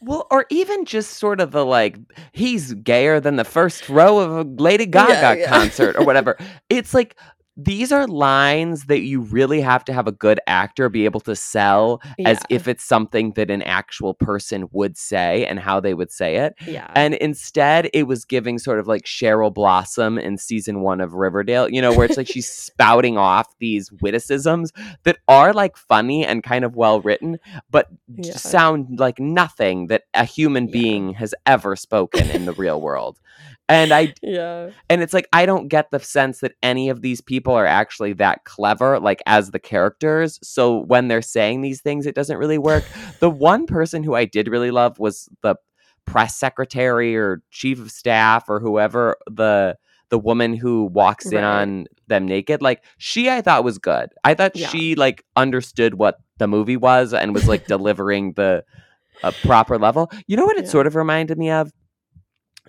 [0.00, 1.98] well or even just sort of the like
[2.32, 5.48] he's gayer than the first row of a lady gaga yeah.
[5.48, 6.36] concert or whatever
[6.68, 7.16] it's like
[7.56, 11.36] these are lines that you really have to have a good actor be able to
[11.36, 16.10] sell as if it's something that an actual person would say and how they would
[16.10, 20.80] say it yeah, And instead, it was giving sort of like Cheryl Blossom in season
[20.80, 24.72] one of Riverdale, you know, where it's like she's spouting off these witticisms
[25.04, 27.38] that are like funny and kind of well written,
[27.70, 27.86] but
[28.16, 28.32] Yeah.
[28.32, 30.72] sound like nothing that a human Yeah.
[30.72, 33.20] being has ever spoken in the real world.
[33.68, 37.20] And I yeah, and it's like I don't get the sense that any of these
[37.20, 40.38] people are actually that clever, like as the characters.
[40.42, 42.90] So when they're saying these things, it doesn't really work.
[43.20, 45.56] the one person who I did really love was the
[46.06, 49.76] press secretary or chief of staff or whoever the
[50.10, 52.60] the woman who walks in on them naked.
[52.60, 54.10] Like she, I thought was good.
[54.22, 54.68] I thought Yeah.
[54.68, 58.64] she like understood what the movie was and was like delivering the
[59.22, 60.10] a proper level.
[60.26, 60.70] You know what it Yeah.
[60.70, 61.72] sort of reminded me of?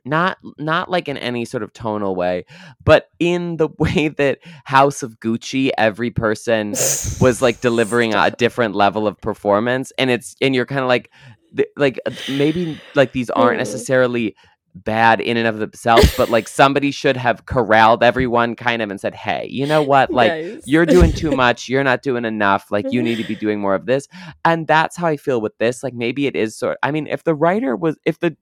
[0.05, 2.45] Not not like in any sort of tonal way,
[2.83, 6.71] but in the way that House of Gucci, every person
[7.19, 11.09] was like delivering a different level of performance, and it's and you're kind of like
[11.55, 13.59] th- like uh, maybe like these aren't Mm.
[13.59, 14.35] necessarily
[14.75, 18.99] bad in and of themselves, but like somebody should have corralled everyone kind of and
[18.99, 20.63] said, hey, you know what, like Guys.
[20.65, 23.73] you're doing too much you're not doing enough like you need to be doing more
[23.73, 24.07] of this
[24.43, 27.23] and that's how i feel with this like maybe it is sort i mean if
[27.23, 28.35] the writer was if the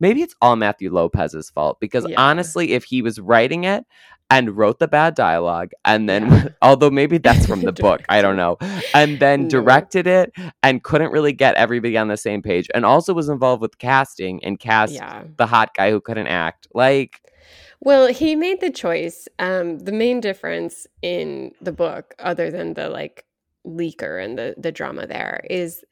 [0.00, 2.20] maybe it's all matthew lopez's fault because Yeah.
[2.20, 3.84] honestly if he was writing it
[4.28, 6.48] and wrote the bad dialogue and then Yeah.
[6.62, 8.56] although maybe that's from the book i don't know
[8.94, 9.48] and then No.
[9.50, 10.32] directed it
[10.62, 14.42] and couldn't really get everybody on the same page and also was involved with casting
[14.44, 15.24] and cast yeah.
[15.36, 17.20] the hot guy who couldn't act like
[17.80, 19.28] Well, he made the choice.
[19.38, 23.24] Um, the main difference in the book, other than the like
[23.66, 25.84] leaker and the the drama there, is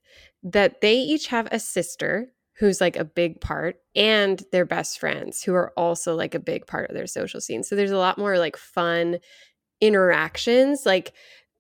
[0.43, 5.43] that they each have a sister who's like a big part and their best friends
[5.43, 7.63] who are also like a big part of their social scene.
[7.63, 9.19] So there's a lot more like fun
[9.81, 10.87] interactions.
[10.87, 11.13] Like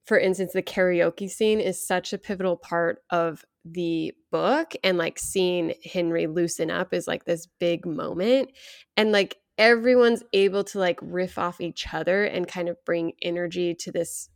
[0.04, 5.18] for instance, the karaoke scene is such a pivotal part of the book and like
[5.18, 8.50] seeing Henry loosen up is like this big moment
[8.96, 13.74] and like everyone's able to like riff off each other and kind of bring energy
[13.74, 14.28] to this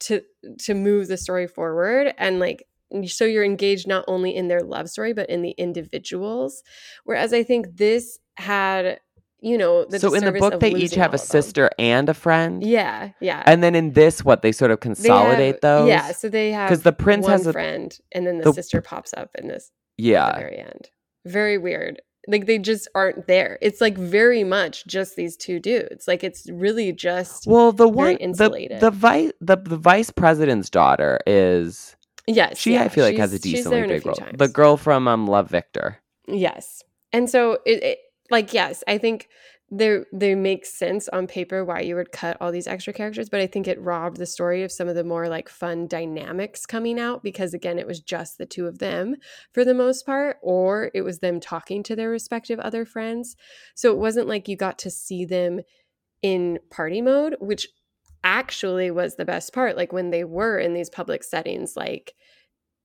[0.00, 0.20] to
[0.58, 2.66] to move the story forward and like
[3.06, 6.62] so you're engaged not only in their love story but in the individuals.
[7.04, 9.00] Whereas i think this had
[9.40, 12.62] you know so in the book they each have a sister and a friend?
[12.62, 13.42] Yeah yeah.
[13.46, 16.68] And then in this what they sort of consolidate have, those yeah so they have
[16.68, 19.70] because the prince has a friend and then the, the- sister pops up in this
[19.96, 20.90] yeah the very end.
[21.24, 22.00] Very weird.
[22.26, 23.58] Like they just aren't there.
[23.62, 26.06] It's like very much just these two dudes.
[26.06, 28.80] Like it's really just well the one the, insulated.
[28.80, 31.96] the vice the, the vice president's daughter is
[32.28, 34.06] yes she yeah, i feel like has a she's- she's there decently in a big
[34.06, 34.38] role times.
[34.38, 35.98] the girl from um love victor
[36.30, 36.82] Yes.
[37.10, 37.98] And so it, it
[38.30, 39.28] like yes, I think
[39.70, 43.40] there they make sense on paper why you would cut all these extra characters, but
[43.40, 47.00] I think it robbed the story of some of the more like fun dynamics coming
[47.00, 49.16] out because again, it was just the two of them
[49.54, 53.36] for the most part or it was them talking to their respective other friends.
[53.74, 55.60] So it wasn't like you got to see them
[56.20, 57.68] in party mode, which
[58.24, 62.14] actually was the best part like when they were in these public settings like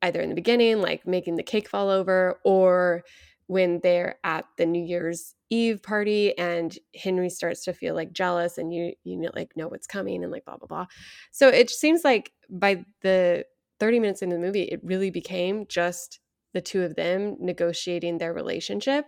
[0.02, 3.04] either in the beginning like making the cake fall over or
[3.48, 8.58] when they're at the New Year's Eve party and Henry starts to feel like jealous
[8.58, 10.86] and you you know like know what's coming and like blah blah blah.
[11.32, 13.46] So it seems like by the
[13.80, 16.20] 30 minutes into the movie it really became just
[16.54, 19.06] the two of them negotiating their relationship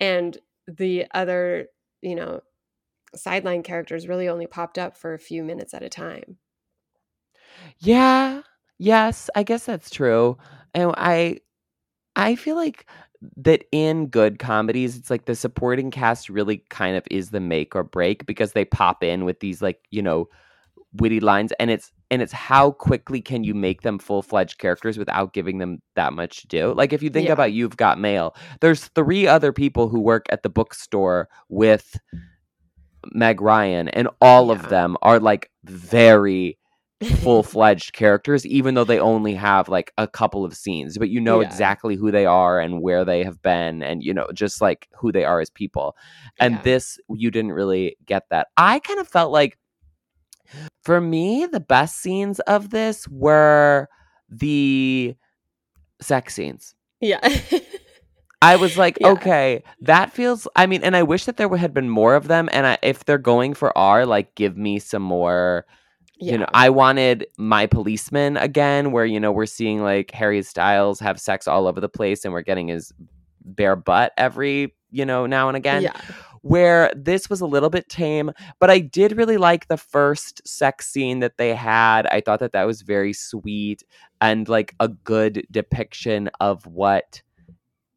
[0.00, 1.66] and the other,
[2.02, 2.40] you know,
[3.16, 6.38] sideline characters really only popped up for a few minutes at a time.
[7.78, 8.42] Yeah.
[8.78, 10.36] Yes, I guess that's true.
[10.74, 11.38] And I
[12.16, 12.86] I feel like
[13.36, 17.74] that in good comedies, it's like the supporting cast really kind of is the make
[17.74, 20.28] or break because they pop in with these like, you know,
[20.94, 25.32] witty lines and it's and it's how quickly can you make them full-fledged characters without
[25.32, 26.74] giving them that much to do.
[26.74, 27.32] Like if you think Yeah.
[27.32, 31.98] about You've Got Mail, there's three other people who work at the bookstore with
[33.12, 34.52] Meg Ryan and all Yeah.
[34.54, 36.58] of them are like very
[37.22, 41.40] full-fledged characters even though they only have like a couple of scenes but you know
[41.40, 41.46] Yeah.
[41.48, 45.12] exactly who they are and where they have been and you know just like who
[45.12, 45.96] they are as people
[46.40, 46.62] and Yeah.
[46.62, 49.58] this you didn't really get that i kind of felt like
[50.82, 53.88] for me the best scenes of this were
[54.30, 55.14] the
[56.00, 57.18] sex scenes yeah.
[58.44, 59.08] I was like, Yeah.
[59.12, 60.46] okay, that feels.
[60.54, 62.48] I mean, and I wish that there had been more of them.
[62.52, 65.66] And I, if they're going for R, like, give me some more.
[66.20, 71.00] You know, I wanted my policeman again, where you know we're seeing like Harry Styles
[71.00, 72.92] have sex all over the place, and we're getting his
[73.44, 75.82] bare butt every you know now and again.
[75.82, 76.00] yeah.
[76.42, 78.30] Where this was a little bit tame,
[78.60, 82.06] but I did really like the first sex scene that they had.
[82.06, 83.82] I thought that that was very sweet
[84.20, 87.22] and like a good depiction of what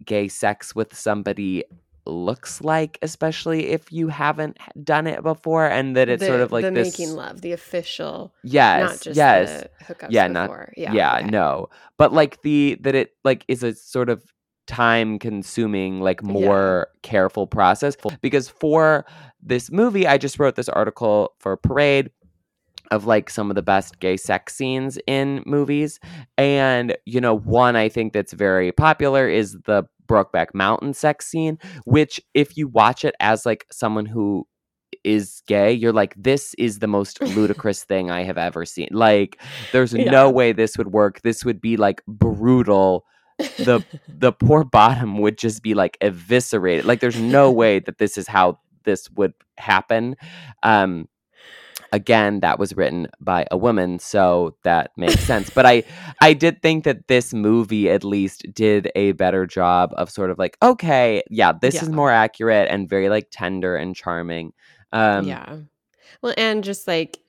[0.06, 1.64] gay sex with somebody
[2.06, 6.64] looks like, especially if you haven't done it before, and that it's sort of like
[6.64, 6.98] the this.
[7.00, 11.28] making love, the official, yes, not just yes, the hookups Yeah, not- yeah, yeah, okay.
[11.28, 14.24] no, but like the that it like is a sort of
[14.68, 16.30] time consuming like Yeah.
[16.32, 19.06] more careful process because for
[19.42, 22.12] this movie i just wrote this article for parade
[22.92, 26.00] of like some of the best gay sex scenes in movies
[26.38, 31.58] and you know one i think that's very popular is the brokeback mountain sex scene
[31.86, 34.48] which if you watch it as like someone who
[35.04, 38.88] is gay you're like this is the most ludicrous thing i have ever seen.
[38.92, 39.40] Like
[39.72, 40.10] there's Yeah.
[40.10, 41.22] no way this would work.
[41.22, 43.06] This would be like brutal.
[43.58, 46.86] The the poor bottom would just be like eviscerated.
[46.86, 50.16] Like there's no way that this is how this would happen.
[50.64, 51.08] Um
[51.92, 55.84] again that was written by a woman so that makes sense but i
[56.22, 60.38] i did think that this movie at least did a better job of sort of
[60.38, 64.52] like okay yeah this is more accurate and very like tender and charming
[64.92, 65.58] um yeah.
[66.22, 67.20] Well, and just like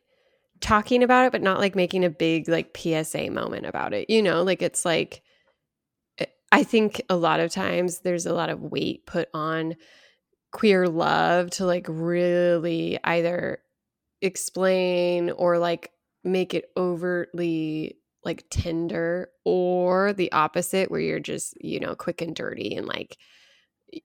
[0.60, 4.08] talking about it, but not like making a big like PSA moment about it.
[4.10, 5.22] You know, like it's like
[6.18, 9.76] eh, I think a lot of times there's a lot of weight put on
[10.50, 13.58] queer love to like really either
[14.22, 15.90] explain or like
[16.24, 22.34] make it overtly like tender or the opposite where you're just you know quick and
[22.34, 23.16] dirty and like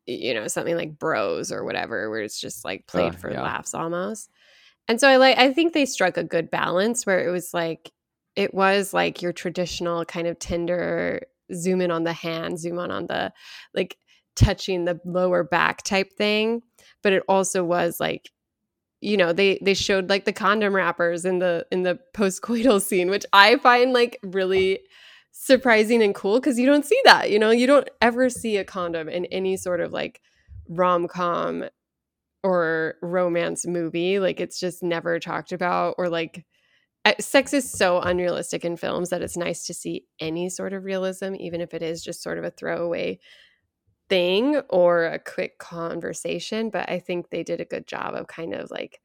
[0.05, 3.31] you know something like bros or whatever where it's just like uh, played Ugh, for
[3.31, 3.41] yeah.
[3.41, 4.29] laughs almost
[4.87, 7.91] and so i like i think they struck a good balance where it was like
[8.35, 11.21] it was like your traditional kind of tender
[11.53, 13.31] zoom in on the hand zoom on on the
[13.73, 13.97] like
[14.35, 16.61] touching the lower back type thing
[17.01, 18.29] but it also was like
[19.03, 23.09] you know they they showed like the condom wrappers in the in the postcoital scene
[23.09, 24.79] which i find like really
[25.33, 27.29] surprising and cool because you don't see that.
[27.29, 30.21] You know, you don't ever see a condom in any sort of like
[30.69, 31.65] rom com
[32.43, 34.19] or romance movie.
[34.19, 36.45] Like it's just never talked about or like
[37.03, 40.85] eh, sex is so unrealistic in films that it's nice to see any sort of
[40.85, 43.19] realism, even if it is just sort of a throwaway
[44.09, 46.69] thing or a quick conversation.
[46.69, 48.99] But I think they did a good job of kind of like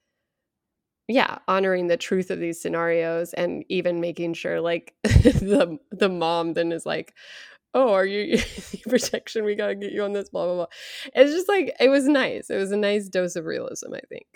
[1.09, 6.53] yeah honoring the truth of these scenarios and even making sure like the the mom
[6.53, 7.15] then is like
[7.75, 8.39] oh are you
[8.89, 10.67] protection we gotta get you on this blah blah blah.
[11.15, 12.51] It's just like it was nice.
[12.51, 14.27] It was a nice dose of realism i think.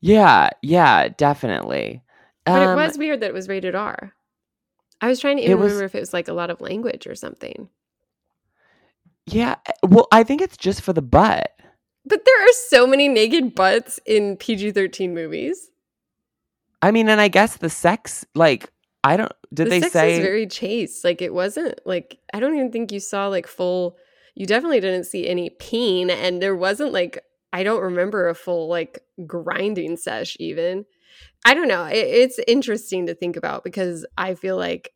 [0.00, 2.02] Yeah yeah definitely.
[2.44, 4.12] But um, it was weird that it was rated r.
[5.00, 7.06] I was trying to even was, remember if it was like a lot of language
[7.06, 7.68] or something
[9.26, 11.52] yeah eh, well i think it's just for the butt
[12.04, 15.70] but there are so many naked butts in PG 13 movies.
[16.80, 18.72] I mean, and I guess the sex, like,
[19.04, 20.10] I don't, did the they sex say.
[20.16, 21.04] was very chaste.
[21.04, 23.96] Like, it wasn't, like, I don't even think you saw, like, full,
[24.34, 26.10] you definitely didn't see any peen.
[26.10, 30.84] And there wasn't, like, I don't remember a full, like, grinding sesh even.
[31.44, 31.84] I don't know.
[31.84, 34.92] It, it's interesting to think about because I feel like,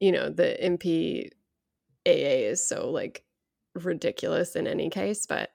[0.00, 0.62] you know, the
[2.06, 3.24] MPAA is so, like,
[3.74, 5.26] ridiculous in any case.
[5.26, 5.50] But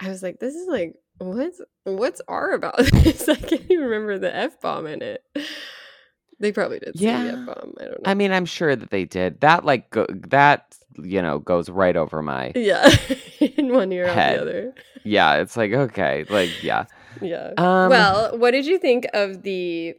[0.00, 3.28] I was like, this is like what's what's R about this?
[3.28, 5.24] I can't even remember the F bomb in it.
[6.38, 7.24] They probably did yeah.
[7.24, 7.74] F bomb.
[7.78, 8.10] I don't know.
[8.10, 9.40] I mean, I'm sure that they did.
[9.40, 12.90] That like go, that you know goes right over my yeah
[13.40, 14.40] in one ear head.
[14.40, 14.74] out the other.
[15.04, 16.86] Yeah, it's like okay, like yeah.
[17.20, 17.50] Yeah.
[17.58, 19.94] Um, well, what did you think of the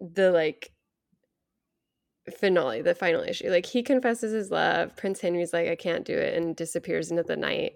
[0.00, 0.72] the like
[2.38, 3.50] finale, the final issue?
[3.50, 4.96] Like he confesses his love.
[4.96, 7.74] Prince Henry's like, I can't do it, and disappears into the night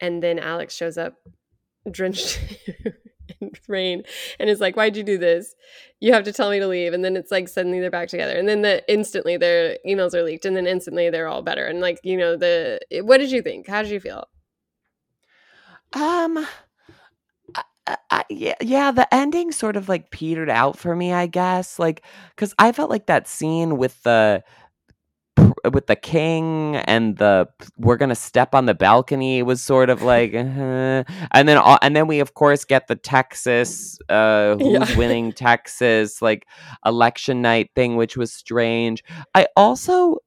[0.00, 1.14] and then Alex shows up
[1.90, 2.40] drenched
[3.40, 4.02] in rain
[4.38, 5.54] and is like, "Why'd you do this?
[6.00, 8.36] You have to tell me to leave." And then it's like suddenly they're back together,
[8.36, 11.66] and then the instantly their emails are leaked, and then instantly they're all better.
[11.66, 13.68] And like you know the what did you think?
[13.68, 14.26] How did you feel?
[15.92, 16.46] Um.
[17.86, 21.78] I, yeah, yeah, the ending sort of like petered out for me, I guess.
[21.78, 24.42] Like, because I felt like that scene with the
[25.72, 30.34] with the king and the we're gonna step on the balcony was sort of like
[30.34, 34.96] uh, and then and then we of course get the texas uh who's yeah.
[34.96, 36.46] winning texas like
[36.84, 39.02] election night thing which was strange
[39.34, 40.18] i also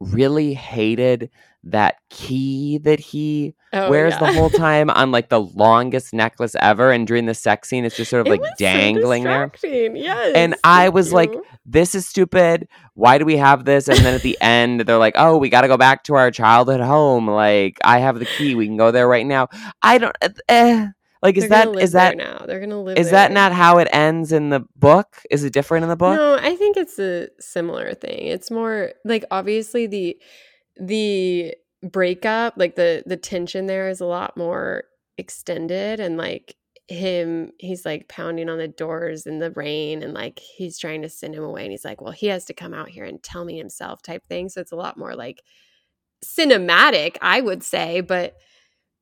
[0.00, 1.30] really hated
[1.66, 4.20] that key that he oh, wears yeah.
[4.20, 7.96] the whole time on like the longest necklace ever and during the sex scene it's
[7.96, 9.28] just sort of it like dangling so
[9.62, 11.16] there yes and i was you.
[11.16, 14.96] like this is stupid why do we have this and then at the end they're
[14.96, 18.26] like oh we got to go back to our childhood home like i have the
[18.26, 19.48] key we can go there right now
[19.82, 20.86] i don't uh, eh.
[21.22, 22.44] Like is that is that now?
[22.46, 22.98] They're gonna live.
[22.98, 23.28] Is there.
[23.28, 25.16] that not how it ends in the book?
[25.28, 26.16] Is it different in the book?
[26.16, 28.26] No, I think it's a similar thing.
[28.28, 30.16] It's more like obviously the
[30.78, 34.84] the breakup, like the the tension there is a lot more
[35.18, 36.56] extended and like
[36.88, 41.08] him he's like pounding on the doors in the rain and like he's trying to
[41.08, 43.44] send him away and he's like well he has to come out here and tell
[43.44, 45.42] me himself type thing so it's a lot more like
[46.24, 48.36] cinematic i would say but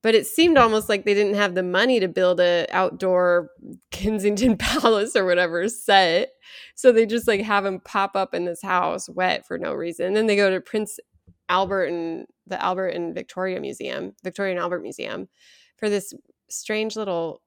[0.04, 3.48] but it seemed almost like they didn't have the money to build a outdoor
[3.90, 6.28] Kensington Palace or whatever set.
[6.74, 10.08] So they just like have him pop up in this house wet for no reason.
[10.08, 11.00] And then they go to Prince
[11.48, 15.28] Albert and the Albert and Victoria Museum, Victoria and Albert Museum
[15.76, 16.14] for this
[16.48, 17.42] strange little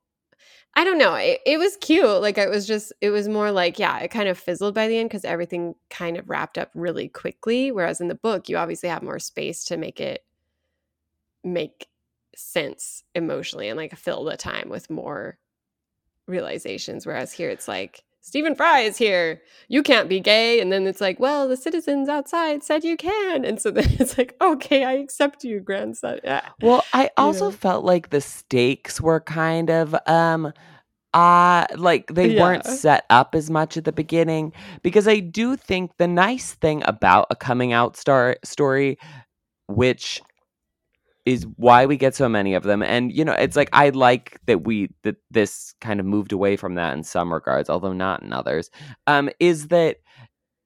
[0.75, 1.15] I don't know.
[1.15, 2.21] It, it was cute.
[2.21, 4.97] Like it was just it was more like yeah, it kind of fizzled by the
[4.97, 7.71] end because everything kind of wrapped up really quickly.
[7.71, 10.23] Whereas in the book, you obviously have more space to make it
[11.43, 11.87] make
[12.35, 15.39] sense emotionally and like fill the time with more
[16.27, 17.05] realizations.
[17.05, 19.41] Whereas here it's like, Stephen Fry is here.
[19.69, 20.59] You can't be gay.
[20.59, 23.45] And then it's like, well, the citizens outside said you can.
[23.45, 26.19] And so then it's like, okay, I accept you, grandson.
[26.25, 26.41] Yeah.
[26.61, 27.57] Well, I also you know?
[27.57, 30.51] felt like the stakes were kind of um
[31.13, 32.41] uh like they yeah.
[32.41, 34.51] weren't set up as much at the beginning
[34.83, 38.97] because I do think the nice thing about a coming out star story
[39.69, 40.21] which
[41.27, 44.39] is why we get so many of them and you know it's like i like
[44.45, 48.23] that we that this kind of moved away from that in some regards although not
[48.23, 48.71] in others
[49.07, 49.97] um is that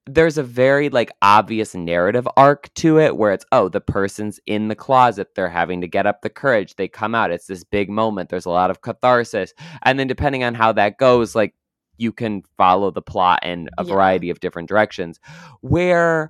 [0.06, 4.68] there's a very like obvious narrative arc to it where it's oh the person's in
[4.68, 7.90] the closet they're having to get up the courage they come out it's this big
[7.90, 11.56] moment there's a lot of catharsis and then depending on how that goes like
[11.98, 13.92] you can follow the plot in a yeah.
[13.92, 15.20] variety of different directions
[15.62, 16.30] where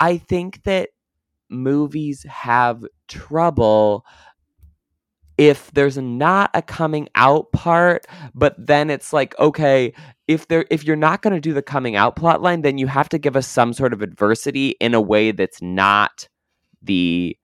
[0.00, 0.90] i think that
[1.48, 4.04] movies have trouble
[5.36, 9.92] if there's not a coming out part, but then it's like, okay,
[10.28, 12.86] if there if you're not going to do the coming out plot line, then you
[12.86, 16.28] have to give us some sort of adversity in a way that's not
[16.82, 17.36] the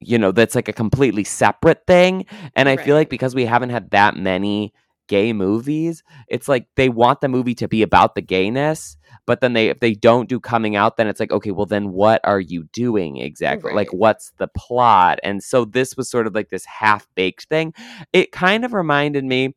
[0.00, 2.26] you know, that's like a completely separate thing.
[2.54, 4.74] And I feel like because we haven't had that many
[5.06, 8.96] gay movies, it's like they want the movie to be about the gayness,
[9.26, 11.92] but then they if they don't do coming out, then it's like, okay, well then
[11.92, 13.72] what are you doing exactly?
[13.72, 15.18] Like what's the plot?
[15.22, 17.74] And so this was sort of like this half-baked thing.
[18.12, 19.54] It kind of reminded me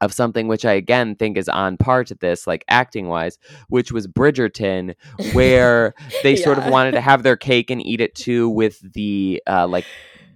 [0.00, 3.38] of something which I again think is on par to this, like acting wise,
[3.68, 4.94] which was Bridgerton,
[5.32, 9.42] where they sort of wanted to have their cake and eat it too with the
[9.46, 9.84] uh, like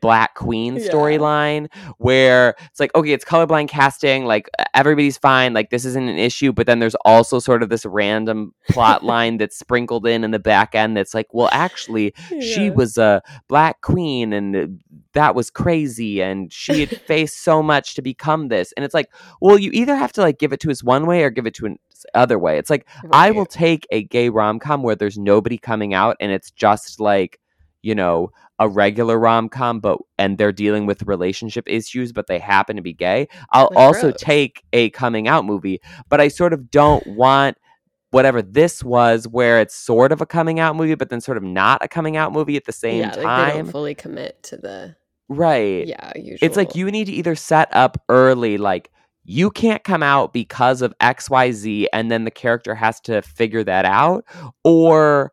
[0.01, 0.82] Black Queen Yeah.
[0.90, 1.68] storyline,
[1.99, 6.53] where it's like, okay, it's colorblind casting, like everybody's fine, like this isn't an issue,
[6.53, 10.38] but then there's also sort of this random plot line that's sprinkled in in the
[10.38, 14.66] back end that's like, well, actually, she was a black queen and uh,
[15.12, 18.72] that was crazy and she had faced so much to become this.
[18.76, 21.22] And it's like well you either have to like give it to us one way
[21.24, 21.78] or give it to an
[22.14, 22.59] other way.
[22.59, 26.51] It's like i will take a gay rom-com where there's nobody coming out and it's
[26.51, 27.40] just like
[27.83, 32.76] you know a regular rom-com but and they're dealing with relationship issues but they happen
[32.76, 34.16] to be gay i'll Like also Rose.
[34.20, 37.57] take a coming out movie but i sort of don't want
[38.11, 41.43] whatever this was where it's sort of a coming out movie but then sort of
[41.43, 44.43] not a coming out movie at the same yeah, like they time don't fully commit
[44.43, 44.97] to the
[45.29, 46.39] right yeah usual.
[46.41, 48.91] it's like you need to either set up early like
[49.24, 53.85] you can't come out because of xyz and then the character has to figure that
[53.85, 54.24] out
[54.64, 55.31] or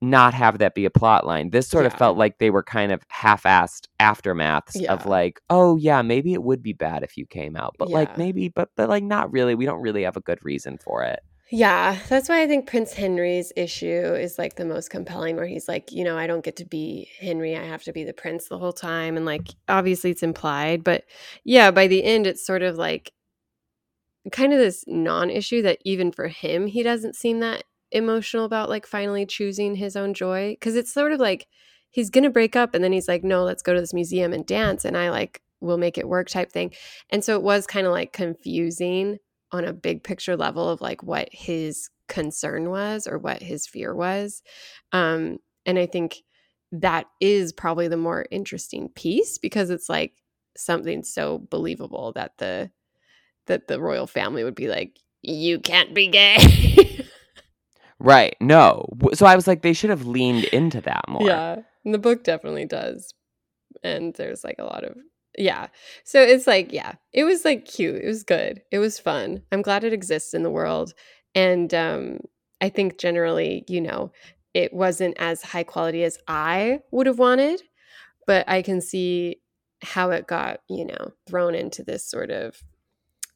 [0.00, 2.92] not have that be a plot line this sort of felt like they were kind
[2.92, 4.92] of half-assed aftermaths Yeah.
[4.92, 8.18] of like oh yeah maybe it would be bad if you came out but like
[8.18, 11.20] maybe but but like not really we don't really have a good reason for it
[11.50, 15.68] Yeah, that's why I think Prince Henry's issue is like the most compelling, where he's
[15.68, 18.48] like, you know, I don't get to be Henry, I have to be the prince
[18.48, 19.16] the whole time.
[19.16, 21.04] And like, obviously it's implied, but
[21.44, 23.12] yeah, by the end, it's sort of like
[24.32, 28.68] kind of this non issue that even for him, he doesn't seem that emotional about
[28.68, 30.56] like finally choosing his own joy.
[30.60, 31.46] Cause it's sort of like
[31.90, 34.46] he's gonna break up and then he's like, no, let's go to this museum and
[34.46, 34.84] dance.
[34.84, 36.72] And I like, will make it work type thing.
[37.10, 39.18] And so it was kind of like confusing
[39.52, 43.94] on a big picture level of like what his concern was or what his fear
[43.94, 44.42] was.
[44.92, 46.22] Um, and I think
[46.72, 50.12] that is probably the more interesting piece because it's like
[50.56, 52.70] something so believable that the
[53.46, 56.36] that the royal family would be like, you can't be gay.
[57.98, 61.94] right no so i was like they should have leaned into that more Yeah, and
[61.94, 63.12] the book definitely does.
[63.82, 64.96] And there's like a lot of
[65.38, 65.68] yeah.
[66.04, 68.02] So it's like yeah, it was like cute.
[68.02, 68.62] It was good.
[68.72, 69.42] It was fun.
[69.52, 70.94] I'm glad it exists in the world.
[71.34, 72.18] And um
[72.60, 74.12] I think generally, you know,
[74.54, 77.62] it wasn't as high quality as I would have wanted,
[78.26, 79.42] but I can see
[79.82, 82.62] how it got, you know, thrown into this sort of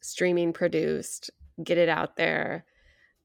[0.01, 1.31] streaming produced,
[1.63, 2.65] get it out there,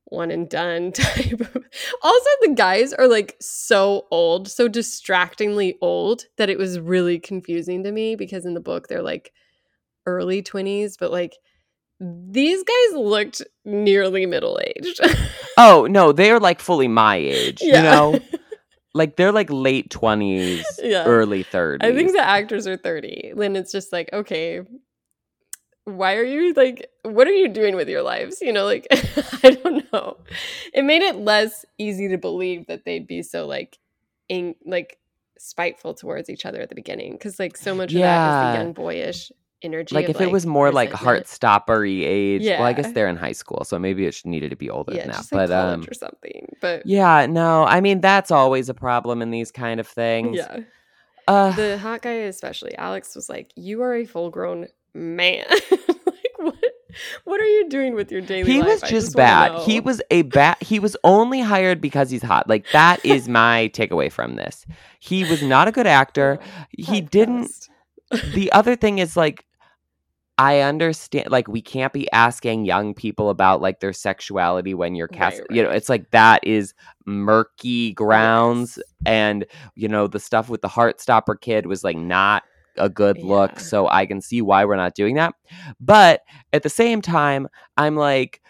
[0.05, 1.57] one and done type of.
[2.01, 7.83] Also, the guys are like so old, so distractingly old that it was really confusing
[7.83, 9.31] to me because in the book they're like
[10.05, 11.35] early 20s, but like
[11.99, 14.99] these guys looked nearly middle aged.
[15.57, 17.77] oh no they're like fully my age yeah.
[17.77, 18.19] you know
[18.93, 21.05] like they're like late 20s Yeah.
[21.05, 23.33] early 30s I think the actors are 30.
[23.37, 24.61] Then it's just like, okay,
[25.85, 28.41] why are you like, what are you doing with your lives?
[28.41, 28.87] You know, like,
[29.43, 30.17] I don't know.
[30.73, 33.77] It made it less easy to believe that they'd be so like,
[34.27, 34.97] in, like,
[35.37, 37.17] spiteful towards each other at the beginning.
[37.19, 38.51] Cause like so much of that is Yeah.
[38.51, 39.31] the young boyish
[39.61, 39.95] energy.
[39.95, 43.15] like of, if it was more like heart heartstoppery age well i guess they're in
[43.15, 45.85] high school so maybe it should, needed to be older Yeah, than that but um
[45.89, 46.55] or something.
[46.61, 50.59] But yeah no i mean that's always a problem in these kind of things yeah.
[51.27, 55.45] uh the hot guy especially alex was like you are a full grown man.
[56.37, 56.55] Like what
[57.25, 58.81] what are you doing with your daily he life?
[58.81, 59.61] was just wanna bad.
[59.63, 62.47] he was a bad he was only hired because he's hot.
[62.47, 64.65] Like that is my takeaway from this.
[64.99, 66.39] He was not a good actor.
[66.69, 67.51] He didn't
[68.33, 69.45] the other thing is like
[70.37, 75.07] I understand like we can't be asking young people about like their sexuality when you're
[75.07, 76.73] cast Right, you know it's like that is
[77.05, 78.77] murky grounds.
[78.77, 78.85] Yes.
[79.05, 82.43] and you know the stuff with the heartstopper kid was like not
[82.77, 85.33] a good look so I can see why we're not doing that
[85.79, 86.21] but
[86.53, 87.47] at the same time
[87.77, 88.41] I'm like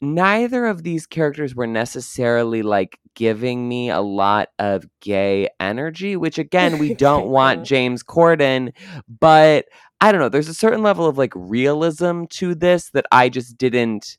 [0.00, 6.38] neither of these characters were necessarily like giving me a lot of gay energy, which
[6.38, 8.72] again, we don't want James Corden,
[9.08, 9.66] but
[10.00, 13.58] I don't know, there's a certain level of like realism to this that I just
[13.58, 14.18] didn't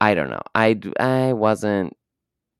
[0.00, 0.42] I don't know.
[0.54, 1.96] I I wasn't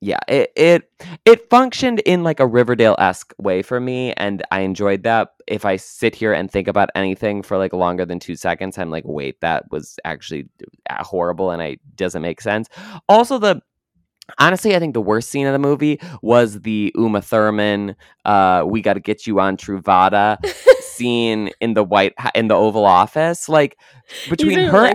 [0.02, 0.90] yeah, it it
[1.24, 5.28] it functioned in like a Riverdale esque way for me, and I enjoyed that.
[5.46, 8.90] If I sit here and think about anything for like longer than two seconds, I'm
[8.90, 10.48] like, wait, that was actually
[10.90, 12.68] uh, horrible, and it doesn't make sense.
[13.08, 13.62] Also, the
[14.40, 17.94] honestly, I think the worst scene of the movie was the Uma Thurman,
[18.24, 20.36] uh, "We got to get you on Truvada."
[20.82, 23.78] scene in the white in the Oval Office, like
[24.28, 24.94] between her like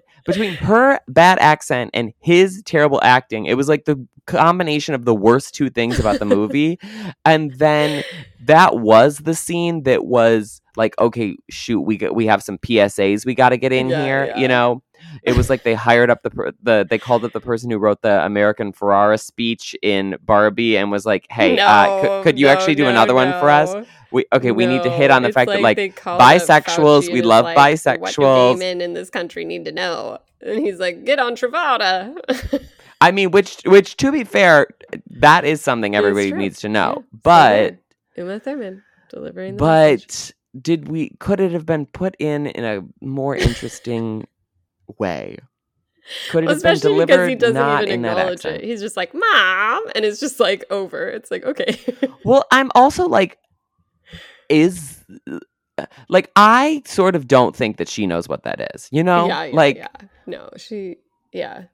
[0.00, 0.07] that?
[0.28, 5.14] Between her bad accent and his terrible acting, it was like the combination of the
[5.14, 6.78] worst two things about the movie.
[7.24, 8.04] and then
[8.44, 13.26] that was the scene that was like, okay, shoot, we got, we have some PSAs
[13.26, 14.38] we got to get in Yeah, here, yeah.
[14.38, 14.82] you know.
[15.22, 17.78] It was like they hired up the per- the they called it the person who
[17.78, 22.46] wrote the American Ferrera speech in Barbie and was like, "Hey, uh, could, could you
[22.46, 23.74] No, actually do no, another one for us?
[24.10, 27.22] We okay, we need to hit on the fact that like called up bisexuals, we
[27.22, 30.18] love like, What bisexuals." do gay men in this country need to know?
[30.40, 32.14] And he's like, "Get on Truvada."
[33.00, 34.66] I mean, which which to be fair,
[35.10, 36.94] that is something everybody needs to know.
[36.96, 37.78] so But
[38.16, 38.24] yeah.
[38.24, 40.34] Uma Thurman delivering the message.
[40.54, 44.26] but did we could it have been put in in a more interesting
[44.98, 45.38] way?
[46.30, 48.64] Could it Well, have been especially because he doesn't not even acknowledge it.
[48.64, 51.06] He's just like, "Mom," and it's just like over.
[51.08, 51.78] It's like, okay,
[52.24, 53.38] Well, I'm also like,
[54.48, 55.04] is
[56.08, 58.88] like I sort of don't think that she knows what that is.
[58.90, 59.88] You know, yeah, yeah, like yeah.
[60.26, 60.96] No, she,
[61.32, 61.64] yeah,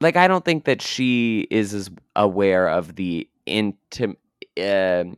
[0.00, 4.18] like I don't think that she is as aware of the intimate.
[4.60, 5.16] um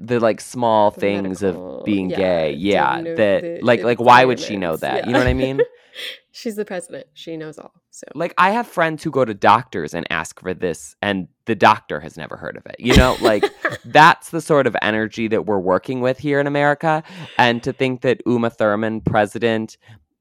[0.00, 2.52] the like small The things medical- of being yeah, gay.
[2.52, 5.06] Yeah, that the like like why would she know that?
[5.06, 5.60] You know what I mean?
[6.32, 7.06] she's the president.
[7.14, 7.72] She knows all.
[7.90, 11.54] So Like I have friends who go to doctors and ask for this and the
[11.54, 12.76] doctor has never heard of it.
[12.78, 13.44] You know, like
[13.84, 17.02] that's the sort of energy that we're working with here in America.
[17.38, 19.76] And to think that Uma Thurman, president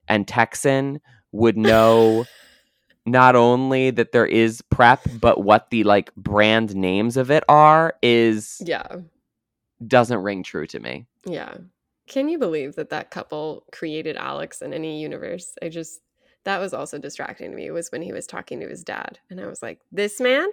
[0.07, 0.99] and Texan,
[1.31, 2.25] would know
[3.05, 7.95] not only that there is prep, but what the like brand names of it are
[8.01, 8.87] is yeah,
[9.85, 11.05] doesn't ring true to me.
[11.25, 11.55] yeah.
[12.07, 15.55] Can you believe that that couple created Alex in any universe?
[15.61, 15.99] I just
[16.45, 17.69] that was also distracting to me.
[17.69, 20.47] Was when he was talking to his dad, and I was like, "This man."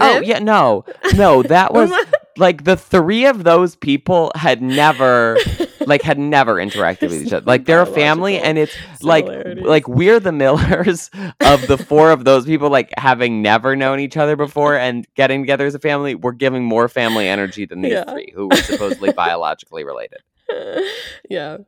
[0.00, 1.92] Oh yeah, no, no, that was
[2.36, 5.36] like the three of those people had never
[5.90, 7.44] like had never interacted with each other.
[7.44, 9.26] Like they're a family, and it's like
[9.56, 11.10] like we're the Millers
[11.40, 15.42] of the four of those people, like having never known each other before and getting
[15.42, 16.14] together as a family.
[16.14, 18.04] We're giving more family energy than these Yeah.
[18.10, 20.20] three, who were supposedly biologically related.
[21.28, 21.58] yeah.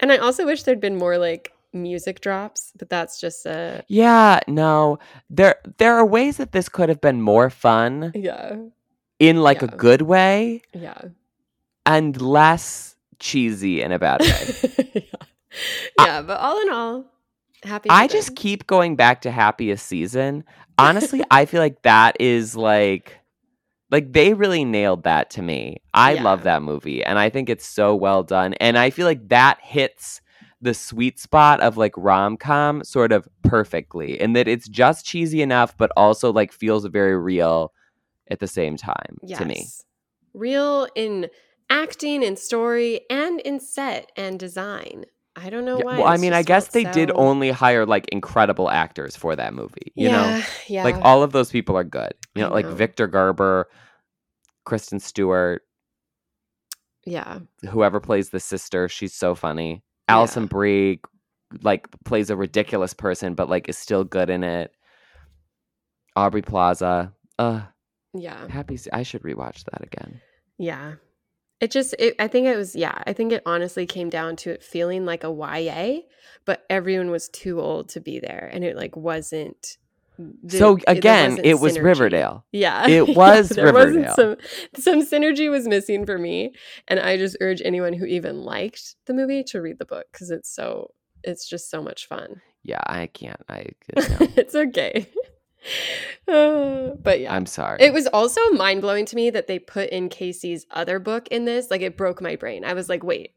[0.00, 4.40] And I also wish there'd been more like music drops, but that's just a Yeah,
[4.48, 4.98] no,
[5.28, 8.56] there there are ways that this could have been more fun yeah,
[9.18, 11.00] in like a good way yeah.
[11.86, 14.54] and less cheesy in a bad way.
[14.94, 15.02] yeah.
[15.98, 17.04] Yeah, but all in all,
[17.64, 17.88] happy.
[17.90, 20.44] I just keep going back to happiest season.
[20.78, 23.18] Honestly, I feel like that is like
[23.90, 25.78] like they really nailed that to me.
[25.92, 29.28] I love that movie and I think it's so well done and I feel like
[29.28, 30.20] that hits
[30.62, 35.76] the sweet spot of like rom-com sort of perfectly in that it's just cheesy enough
[35.76, 37.72] but also like feels very real
[38.30, 39.66] at the same time to me.
[40.34, 41.28] Real in
[41.70, 45.04] acting and story and in set and design.
[45.36, 45.98] I don't know Yeah, why.
[45.98, 49.92] well, I mean, I guess they did only hire like incredible actors for that movie,
[49.94, 50.24] you know?
[50.24, 50.84] yeah, yeah.
[50.84, 52.12] Like all of those people are good.
[52.34, 52.66] You I know, like.
[52.66, 53.68] Victor Garber,
[54.64, 55.62] Kristen Stewart,
[57.06, 57.38] yeah.
[57.68, 59.82] whoever plays the sister, she's so funny.
[60.08, 60.48] Alison Yeah.
[60.48, 61.00] Brie
[61.62, 64.72] like plays a ridiculous person but like is still good in it.
[66.16, 67.12] Aubrey Plaza.
[67.38, 67.62] Uh
[68.12, 68.46] Yeah.
[68.48, 70.20] happy I should rewatch that again.
[70.58, 70.94] Yeah.
[71.60, 74.50] It just it, I think it was yeah, I think it honestly came down to
[74.50, 76.00] it feeling like a YA,
[76.46, 79.76] but everyone was too old to be there and it like wasn't
[80.18, 81.82] the- so again, wasn't it was synergy.
[81.84, 82.44] Riverdale.
[82.52, 82.86] Yeah.
[82.88, 84.14] It Yeah, was wasn't Riverdale.
[84.14, 84.36] some
[84.76, 86.52] some synergy was missing for me
[86.88, 90.30] and I just urge anyone who even liked the movie to read the book cuz
[90.30, 90.92] it's so
[91.22, 92.40] it's just so much fun.
[92.62, 93.40] Yeah, I can't.
[93.48, 95.06] I no, it's okay.
[96.28, 97.34] Uh, but yeah.
[97.34, 97.78] I'm sorry.
[97.80, 101.44] It was also mind blowing to me that they put in Casey's other book in
[101.44, 101.70] this.
[101.70, 102.64] Like it broke my brain.
[102.64, 103.32] I was like, wait,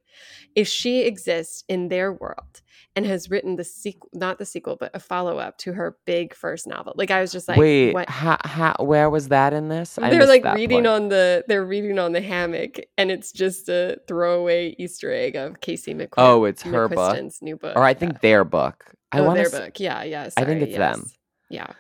[0.56, 2.62] if she exists in their world
[2.96, 6.36] and has written the sequel, not the sequel, but a follow up to her big
[6.36, 8.08] first novel, like I was just like, Wait, what?
[8.10, 9.98] ha, ha, where was that in this?
[9.98, 11.02] I they're like reading part.
[11.02, 15.60] on the they're reading on the hammock, and it's just a throwaway Easter egg of
[15.62, 16.14] Casey McQueen.
[16.18, 17.18] Oh, it's her book?
[17.42, 18.20] new book, or I think yeah.
[18.22, 18.86] their book.
[19.12, 19.80] I oh, want their to book.
[19.80, 20.30] Yeah, yeah.
[20.38, 21.10] I think sorry, it's them.
[21.50, 21.74] yes.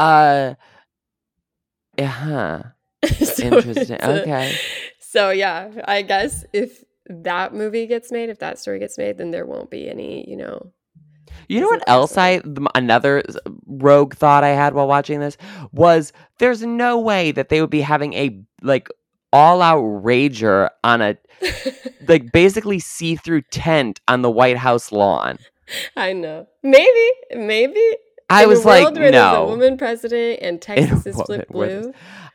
[0.00, 0.54] Uh,
[1.98, 2.62] yeah, huh.
[3.06, 3.98] So Interesting.
[4.00, 4.54] a- Okay.
[4.98, 9.30] So yeah, I guess if that movie gets made, if that story gets made, then
[9.30, 10.72] there won't be any, you know.
[11.48, 12.16] You know what else.
[12.16, 12.40] I
[12.74, 13.22] another
[13.66, 15.36] rogue thought I had while watching this
[15.72, 18.88] was there's no way that they would be having a like
[19.32, 21.16] all out rager on a
[22.08, 25.38] like basically see through tent on the White House lawn.
[25.96, 26.46] I know.
[26.62, 27.96] Maybe, maybe.
[28.30, 29.46] I was like, world where there's a no.
[29.46, 31.92] woman president and Texas is flipped blue.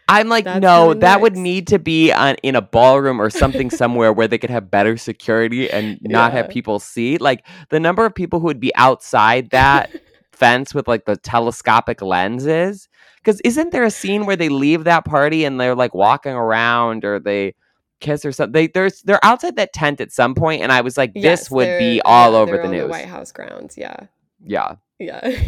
[0.07, 3.69] I'm like, That's no, that would need to be on in a ballroom or something
[3.71, 7.17] somewhere where they could have better security and not have people see.
[7.17, 9.89] Like the number of people who would be outside that
[10.31, 12.87] fence with like the telescopic lenses.
[13.17, 17.03] Because isn't there a scene where they leave that party and they're like walking around
[17.03, 17.55] or they
[17.99, 18.51] kiss or something?
[18.51, 21.51] They there's they're outside that tent at some point, and I was like, this Yes,
[21.51, 22.91] would be all yeah, over the news.
[22.91, 23.75] White House grounds.
[23.75, 24.05] Yeah,
[24.45, 24.75] yeah.
[24.99, 25.27] yeah,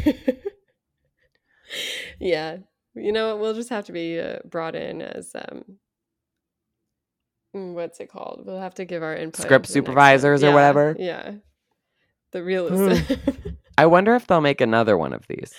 [2.20, 2.58] yeah.
[2.95, 5.64] You know, we'll just have to be uh, brought in as um,
[7.56, 8.43] mm, what's it called?
[8.45, 9.43] We'll have to give our input.
[9.45, 9.93] Script into the next one.
[9.93, 10.95] supervisors or Yeah, whatever?
[10.98, 11.32] Yeah,
[12.32, 13.12] the realist.
[13.78, 15.54] I wonder if they'll make another one of these.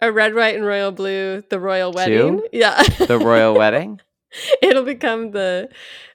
[0.00, 1.42] a red, white, and royal blue.
[1.50, 2.40] The royal wedding.
[2.52, 4.00] Yeah, The royal wedding.
[4.62, 5.68] It'll become the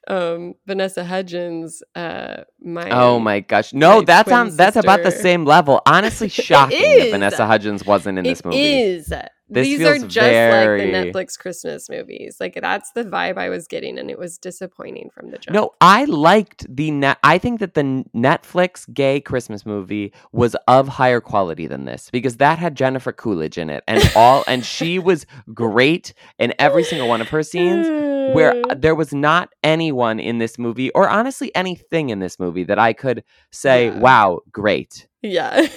[0.07, 1.84] um, Vanessa Hudgens.
[1.95, 3.74] Uh, my Oh my gosh.
[3.74, 5.82] No, my that's on that's about the same level.
[5.86, 7.11] Honestly, shocking that.
[7.11, 8.57] Vanessa Hudgens wasn't in this movie.
[8.59, 9.13] is.
[9.54, 12.38] This These are just very- like the Netflix Christmas movies.
[12.39, 15.54] Like that's the vibe I was getting, and it was disappointing from the jump.
[15.54, 17.18] No, I liked the net.
[17.22, 22.38] I think that the Netflix gay Christmas movie was of higher quality than this because
[22.38, 27.10] that had Jennifer Coolidge in it, and all, and she was great in every single
[27.10, 27.88] one of her scenes.
[28.34, 32.64] Where uh, there was not anyone in this movie, or honestly anything in this movie,
[32.64, 33.99] that I could say, Yeah.
[33.99, 35.68] "Wow, great." yeah,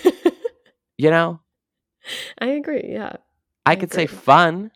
[0.99, 1.41] You know,
[2.39, 2.85] I agree.
[2.93, 3.17] Yeah,
[3.67, 4.71] I could say fun.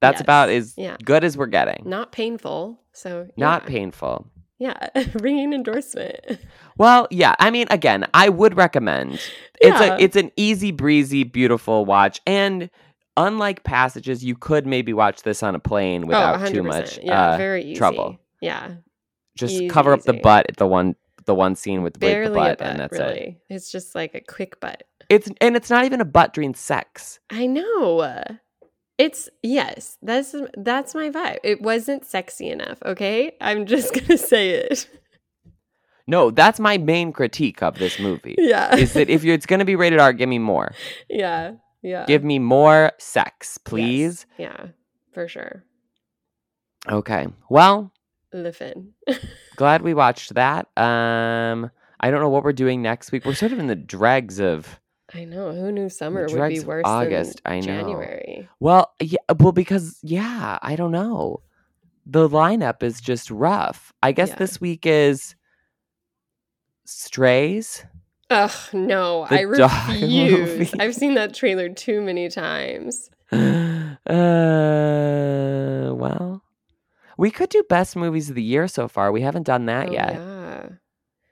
[0.00, 0.96] That's about as Yeah.
[1.04, 1.82] good as we're getting.
[1.88, 2.80] not painful.
[2.92, 3.68] So Not yeah.
[3.68, 4.26] painful.
[4.58, 6.20] Yeah, ringing endorsement.
[6.78, 7.34] Well, yeah.
[7.40, 9.14] I mean, again, I would recommend.
[9.60, 9.96] It's Yeah.
[9.96, 12.70] a it's an easy breezy, beautiful watch, and
[13.16, 17.32] unlike passages, you could maybe watch this on a plane without oh, too much Yeah,
[17.34, 17.74] uh, very easy.
[17.76, 18.18] trouble.
[18.40, 18.72] Yeah,
[19.36, 22.30] Just easy, cover up the butt at the one the one scene with, with the
[22.30, 22.66] butt, butt.
[22.68, 23.02] and that's it.
[23.02, 24.82] really, it's just like a quick butt.
[25.12, 27.18] It's and it's not even a butt during sex.
[27.30, 28.22] I know.
[28.98, 31.38] It's yes, that's that's my vibe.
[31.42, 33.32] It wasn't sexy enough, okay?
[33.40, 34.88] I'm just going to say it.
[36.06, 38.34] No, that's my main critique of this movie.
[38.38, 38.74] Yeah.
[38.76, 40.72] is that if it's going to be rated R, give me more.
[41.08, 41.52] yeah.
[41.82, 42.04] Yeah.
[42.06, 43.58] Give me more sex, Yes.
[43.64, 44.26] please.
[44.38, 44.66] Yeah.
[45.12, 45.64] For sure.
[46.88, 47.26] Okay.
[47.48, 47.92] Well,
[48.32, 48.92] Le Fin.
[49.56, 50.68] glad we watched that.
[50.76, 53.24] Um, I don't know what we're doing next week.
[53.24, 54.78] We're sort of in the dregs of.
[55.14, 55.52] I know.
[55.52, 57.66] Who knew summer would be worse August, than I know.
[57.66, 58.48] January?
[58.60, 61.42] Well, yeah, well, because yeah, I don't know.
[62.06, 63.92] The lineup is just rough.
[64.02, 64.36] I guess Yeah.
[64.36, 65.34] this week is
[66.84, 67.84] Strays.
[68.30, 69.26] Ugh, no.
[69.28, 70.72] The I refuse.
[70.80, 73.10] I've seen that trailer too many times.
[73.32, 73.36] uh,
[75.94, 76.42] well,
[77.18, 79.12] we could do best movies of the year so far.
[79.12, 80.12] We haven't done that Oh, yet.
[80.14, 80.68] Yeah.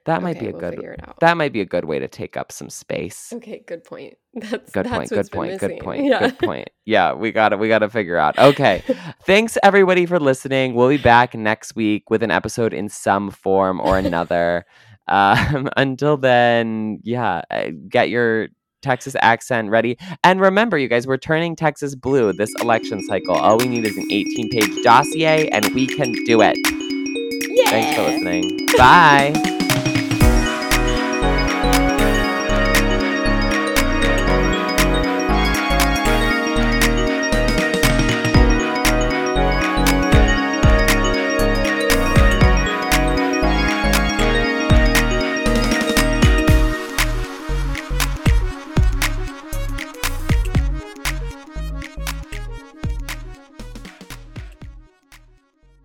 [0.05, 0.75] That might be a we'll good.
[0.75, 1.19] figure it out.
[1.19, 3.31] That might be a good way to take up some space.
[3.33, 4.15] Okay, good point.
[4.33, 5.09] That's Good that's point.
[5.09, 5.59] Good point.
[5.59, 6.05] Good point.
[6.05, 6.19] Yeah.
[6.19, 6.69] Good point.
[6.85, 8.39] Yeah, we got to We got to figure out.
[8.39, 8.81] Okay.
[9.25, 10.73] Thanks everybody for listening.
[10.73, 14.65] We'll be back next week with an episode in some form or another.
[15.09, 18.47] um, until then, yeah, uh, get your
[18.81, 19.97] Texas accent ready.
[20.23, 23.35] And remember, you guys, we're turning Texas blue this election cycle.
[23.35, 26.57] All we need is an 18 page dossier, and we can do it.
[27.49, 27.69] yeah.
[27.69, 28.65] Thanks for listening.
[28.77, 29.50] Bye.